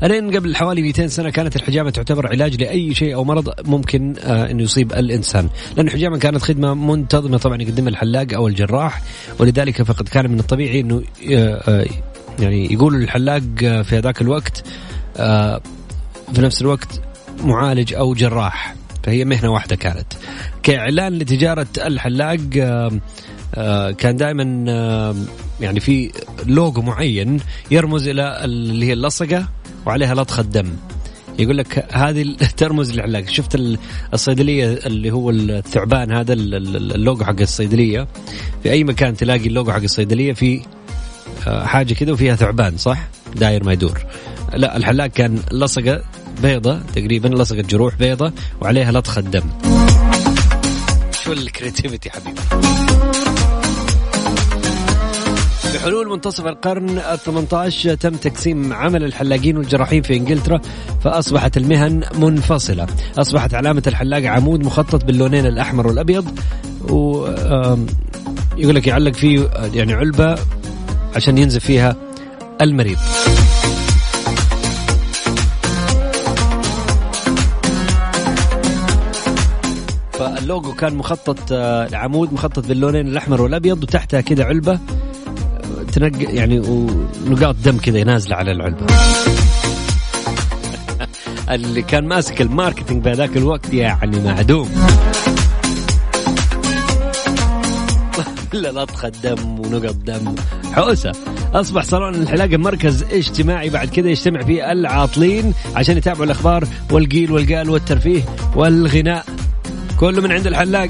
[0.04, 4.52] الين قبل حوالي 200 سنة كانت الحجامة تعتبر علاج لأي شيء أو مرض ممكن آه
[4.52, 9.02] انه يصيب الإنسان، لأن الحجامة كانت خدمة منتظمة طبعا يقدمها الحلاق أو الجراح
[9.40, 11.86] ولذلك فقد كان من الطبيعي إنه آه, آه،
[12.40, 14.64] يعني يقول الحلاق في هذاك الوقت
[16.34, 17.02] في نفس الوقت
[17.44, 18.76] معالج أو جراح.
[19.04, 20.14] فهي مهنة واحدة كانت.
[20.64, 22.40] كإعلان لتجارة الحلاق
[23.92, 25.16] كان دائما آه
[25.62, 26.12] يعني في
[26.46, 27.40] لوجو معين
[27.72, 29.46] يرمز إلى اللي هي اللصقة
[29.86, 30.70] وعليها لطخه دم
[31.40, 33.30] يقول لك هذه ترمز للعلاج.
[33.30, 33.78] شفت
[34.14, 38.08] الصيدلية اللي هو الثعبان هذا اللوجو حق الصيدلية؟
[38.64, 40.62] في أي مكان تلاقي اللوجو حق الصيدلية في
[41.48, 44.06] آه، حاجة كذا وفيها ثعبان صح؟ داير ما يدور.
[44.54, 46.02] لا الحلاق كان لصقة
[46.42, 49.44] بيضة تقريبا لصقت جروح بيضة وعليها لطخة دم
[51.24, 52.42] شو الكريتيفيتي حبيبي؟
[55.74, 60.62] بحلول منتصف القرن ال18 تم تقسيم عمل الحلاقين والجراحين في إنجلترا
[61.04, 66.40] فأصبحت المهن منفصلة، أصبحت علامة الحلاق عمود مخطط باللونين الأحمر والأبيض
[66.90, 67.28] و
[68.58, 70.36] يقول لك يعلق فيه يعني علبة
[71.16, 71.96] عشان ينزف فيها
[72.62, 72.98] المريض.
[80.14, 84.80] فاللوجو كان مخطط آه، العمود مخطط باللونين الأحمر والأبيض وتحتها كده علبة
[85.92, 88.86] تنك يعني ونقاط دم كذا نازلة على العلبة.
[91.52, 94.70] اللي كان ماسك ال marketing بهذاك الوقت يعني معدوم.
[98.54, 100.36] لا لطخة دم ونقط دم.
[100.74, 101.12] حوسة.
[101.54, 103.70] أصبح صالون الحلاقة مركز اجتماعي.
[103.70, 108.22] بعد كذا يجتمع فيه العاطلين عشان يتابعوا الأخبار والقيل والقال والترفيه
[108.56, 109.26] والغناء.
[110.00, 110.88] كله من عند الحلاق.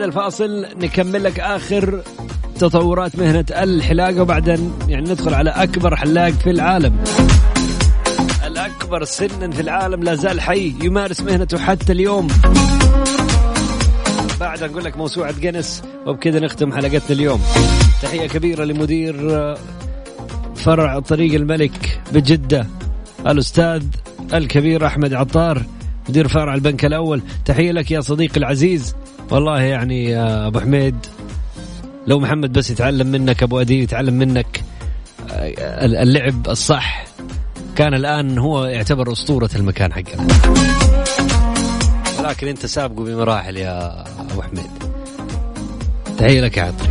[0.00, 2.02] بعد الفاصل نكمل لك آخر
[2.58, 7.04] تطورات مهنة الحلاقة وبعدين يعني ندخل على أكبر حلاق في العالم.
[8.46, 12.28] الأكبر سنا في العالم لا زال حي يمارس مهنته حتى اليوم.
[14.40, 17.40] بعد نقول لك موسوعة جنس وبكذا نختم حلقتنا اليوم.
[18.02, 19.58] تحية كبيرة لمدير آه،
[20.56, 22.66] فرع طريق الملك بجدة
[23.26, 23.82] الأستاذ
[24.34, 25.62] الكبير أحمد عطار
[26.08, 27.22] مدير فرع البنك الأول.
[27.44, 28.94] تحية لك يا صديقي العزيز.
[29.30, 30.96] والله يعني يا أبو حميد
[32.06, 34.62] لو محمد بس يتعلم منك أبو أدي يتعلم منك
[35.30, 37.04] آه، اللعب الصح
[37.76, 40.26] كان الآن هو يعتبر أسطورة المكان حقنا.
[42.18, 44.70] ولكن أنت سابقه بمراحل يا أبو حميد.
[46.18, 46.90] تحية لك يا عطري.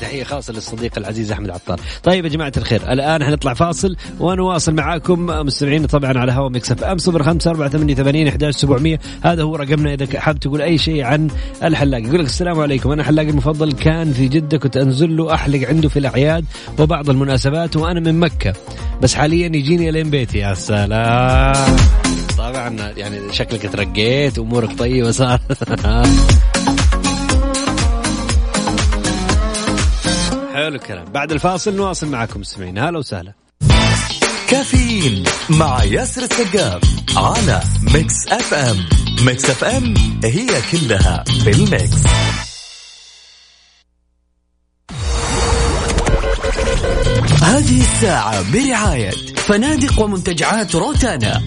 [0.00, 1.80] هذه تحية خاصة للصديق العزيز أحمد عطار.
[2.02, 5.26] طيب يا جماعة الخير الآن حنطلع فاصل ونواصل معاكم.
[5.26, 8.98] مستمعين طبعا على هوا مكس أف أم صفر خمسة أربعة ثمانية ثمانين أحداش سبعمية.
[9.22, 9.94] هذا هو رقمنا.
[9.94, 11.28] إذا حاب تقول أي شيء عن
[11.64, 12.90] الحلاق يقول لك السلام عليكم.
[12.90, 16.44] أنا حلاقي المفضل كان في جدة كنت أنزل له أحلق عنده في الأعياد
[16.78, 18.52] وبعض المناسبات وأنا من مكة.
[19.02, 20.38] بس حاليا يجيني لين بيتي.
[20.38, 21.76] يا سلام.
[22.38, 25.40] طبعا يعني شكلك ترقيت أمورك طيبة صار
[30.70, 31.04] حلو الكلام.
[31.04, 32.78] بعد الفاصل نواصل معكم مستمعين.
[32.78, 33.32] هلا وسهلا.
[34.48, 36.82] كافيين مع ياسر السقاف
[37.16, 37.60] على
[37.94, 38.88] Mix FM.
[39.26, 39.94] Mix FM
[40.24, 41.96] هي كلها في ال mix.
[47.42, 51.42] هذه الساعة برعاية فنادق ومنتجعات روتانا.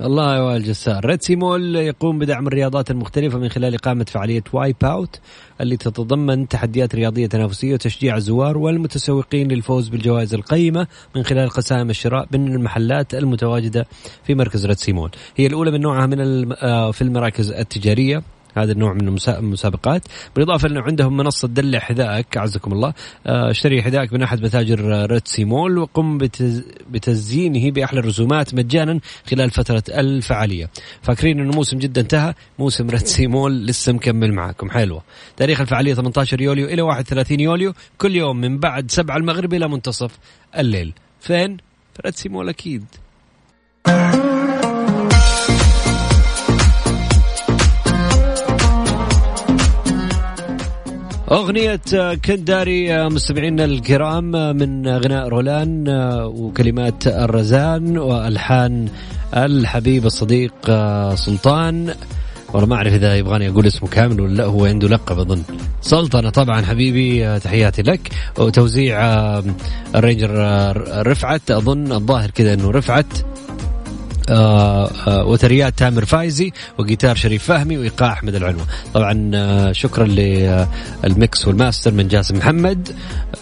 [0.00, 4.42] الله يا وائل جسار Red Sea Mall يقوم بدعم الرياضات المختلفة من خلال إقامة فعالية
[4.52, 5.20] Wipe Out
[5.60, 10.86] اللي تتضمن تحديات رياضية تنافسية وتشجيع الزوار والمتسوقين للفوز بالجوائز القيمة
[11.16, 13.86] من خلال قسائم الشراء من المحلات المتواجدة
[14.24, 16.52] في مركز Red Sea Mall هي الأولى من نوعها من.
[16.52, 18.22] آه، في المراكز التجارية
[18.54, 20.02] هذا النوع من المسابقات.
[20.36, 22.94] بالإضافة إنه عندهم منصة دلع حذائك أعزكم الله.
[23.26, 26.18] آه، اشتري حذائك من أحد متاجر Red Sea Mall وقم
[26.90, 29.00] بتزيينه بأحلى الرسومات مجانا
[29.30, 30.70] خلال فترة الفعاليه
[31.02, 34.70] فاكرين إنه موسم جدة انتهى؟ موسم Red Sea Mall لسه مكمل معاكم.
[34.70, 35.02] حلوة.
[35.36, 37.72] تاريخ الفعالية 18 يوليو إلى 31 يوليو.
[37.98, 40.18] كل يوم من بعد 7 المغرب إلى منتصف
[40.58, 40.92] الليل.
[41.20, 41.56] فين؟
[41.94, 42.84] في ريتسي مول أكيد.
[51.34, 51.80] أغنية
[52.24, 55.88] كنت داري مستمعينا الكرام من غناء رولان
[56.24, 58.88] وكلمات الرزان وألحان
[59.34, 60.52] الحبيب الصديق
[61.14, 61.94] سلطان.
[62.52, 65.42] والله ما أعرف إذا يبغاني أقول اسمه كامل ولا لا هو عنده لقب أظن.
[65.80, 68.10] سلطنة طبعا حبيبي تحياتي لك.
[68.38, 68.98] وتوزيع
[69.94, 70.30] ال arranger
[71.06, 73.06] رفعت أظن الظاهر كذا أنه رفعت.
[73.06, 73.83] آه آه
[75.08, 81.57] وتريات تامر فيضي وجيتار شريف فهمي وإيقاع أحمد العنوه طبعا آه شكرا لل mix وال
[81.57, 82.88] master من جاسم محمد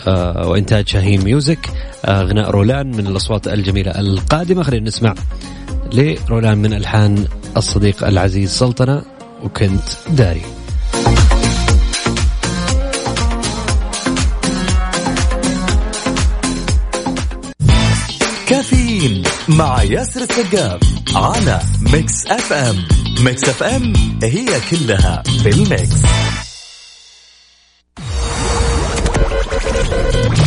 [0.06, 1.70] آه، وإنتاج شاهين Music
[2.04, 4.62] آه، غناء رولان من الأصوات الجميلة القادمة.
[4.62, 5.14] خلينا نسمع
[5.92, 7.24] لرولان من ألحان
[7.56, 9.02] الصديق العزيز سلطنة
[9.44, 10.42] وكنت داري.
[19.02, 20.80] كافيين مع ياسر السقاف
[21.14, 22.88] على Mix FM
[23.20, 23.92] Mix FM
[24.22, 25.96] هي كلها في ال mix.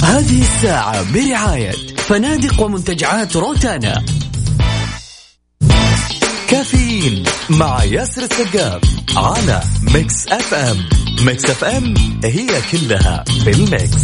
[0.04, 4.06] هذه الساعة برعاية فنادق ومنتجعات روتانا.
[6.50, 8.82] كافيين مع ياسر السقاف
[9.16, 10.78] على Mix FM
[11.22, 11.94] Mix FM
[12.24, 14.04] هي كلها في ال mix.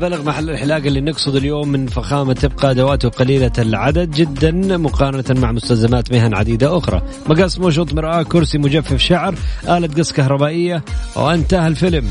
[0.00, 5.52] بلغ محل الحلاقة اللي نقصد اليوم من فخامة تبقى أدواته قليلة العدد جدا مقارنة مع
[5.52, 7.02] مستلزمات مهن عديدة أخرى.
[7.26, 9.34] مقص مشط مرآة كرسي مجفف شعر
[9.68, 10.84] آلة قص كهربائية
[11.16, 12.10] وأنتهى الفيلم.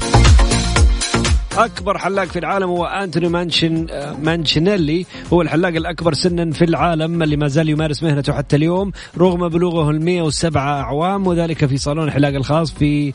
[1.58, 3.88] أكبر حلاق في العالم هو أنتوني مانشن
[4.24, 5.06] مانشينيلي.
[5.34, 9.90] هو الحلاق الأكبر سنا في العالم اللي ما زال يمارس مهنته حتى اليوم رغم بلوغه
[9.90, 13.14] ال 107 أعوام وذلك في صالون الحلاق الخاص في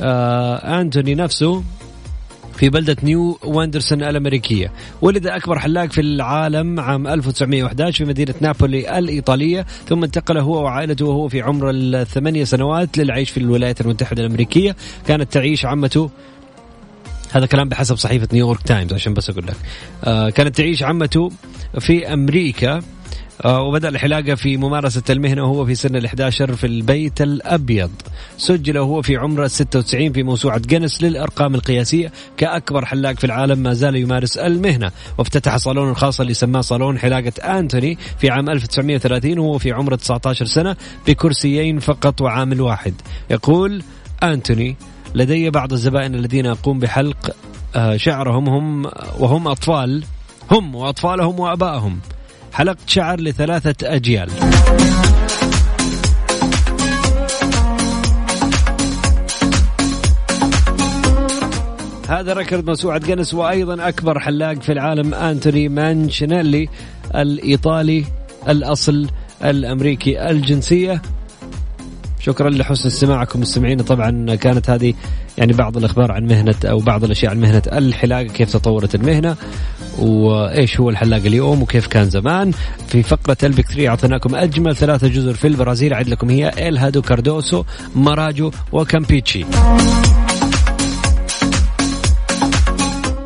[0.00, 1.62] آه أنتوني نفسه.
[2.58, 4.72] في بلدة نيو وندسور الأمريكية.
[5.02, 11.04] ولد أكبر حلاق في العالم عام 1911 في مدينة نابولي الإيطالية ثم انتقل هو وعائلته
[11.06, 14.76] وهو في عمر الثمانية سنوات للعيش في الولايات المتحدة الأمريكية.
[15.06, 16.10] كانت تعيش عمته
[17.32, 19.56] هذا كلام بحسب صحيفة نيويورك تايمز عشان بس أقول لك.
[20.04, 21.30] آه كانت تعيش عمته
[21.78, 22.82] في أمريكا.
[23.44, 27.90] وبدأ الحلاقة في ممارسة المهنة وهو في سن ال11 في البيت الأبيض.
[28.36, 33.72] سجل وهو في عمر 96 في موسوعة جينيس للأرقام القياسية كأكبر حلاق في العالم ما
[33.72, 34.90] زال يمارس المهنة.
[35.18, 40.44] وافتتح صالون الخاص اللي سماه صالون حلاقة أنتوني في عام 1930 وهو في عمر 19
[40.44, 40.76] سنة
[41.06, 42.94] بكرسيين فقط وعامل واحد
[43.30, 43.82] يقول
[44.22, 44.76] أنتوني
[45.14, 47.36] لدي بعض الزبائن الذين أقوم بحلق
[47.76, 48.86] آه، شعرهم هم
[49.18, 50.04] وهم أطفال
[50.50, 52.00] هم وأطفالهم وأبائهم.
[52.58, 54.30] حلقت شعر لثلاثة أجيال.
[62.08, 66.68] هذا ركض موسوعة جنس وأيضا أكبر حلاق في العالم أنتوني مانشينيلي
[67.14, 68.04] الإيطالي
[68.48, 69.06] الأصل
[69.44, 71.02] الأمريكي الجنسية.
[72.20, 74.94] شكرا لحسن استماعكم مستمعين طبعا كانت هذه
[75.38, 79.36] يعني بعض الأخبار عن مهنة أو بعض الأشياء عن مهنة الحلاقة كيف تطورت المهنة
[79.98, 82.52] وإيش هو الحلاق اليوم وكيف كان زمان.
[82.88, 85.92] في فقرة البك 3 أعطيناكم أجمل ثلاثة جزر في البرازيل.
[85.92, 87.64] أعد لكم هي إلهادو كاردوسو
[87.94, 89.44] ماراجو وكامبيتشي.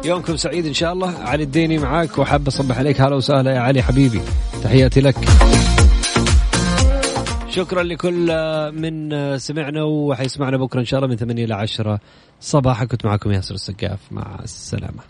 [0.05, 1.15] يومكم سعيد إن شاء الله.
[1.19, 3.01] علي الديني معاك وحاب أصبح عليك.
[3.01, 4.21] هلا وسهلا يا علي حبيبي.
[4.65, 5.17] تحياتي لك.
[7.55, 8.27] شكرا لكل
[8.73, 12.01] من سمعنا وحيسمعنا بكرة إن شاء الله من 8 إلى 10
[12.41, 13.99] صباحا كنت معكم ياسر السقاف.
[14.11, 15.03] مع السلامة.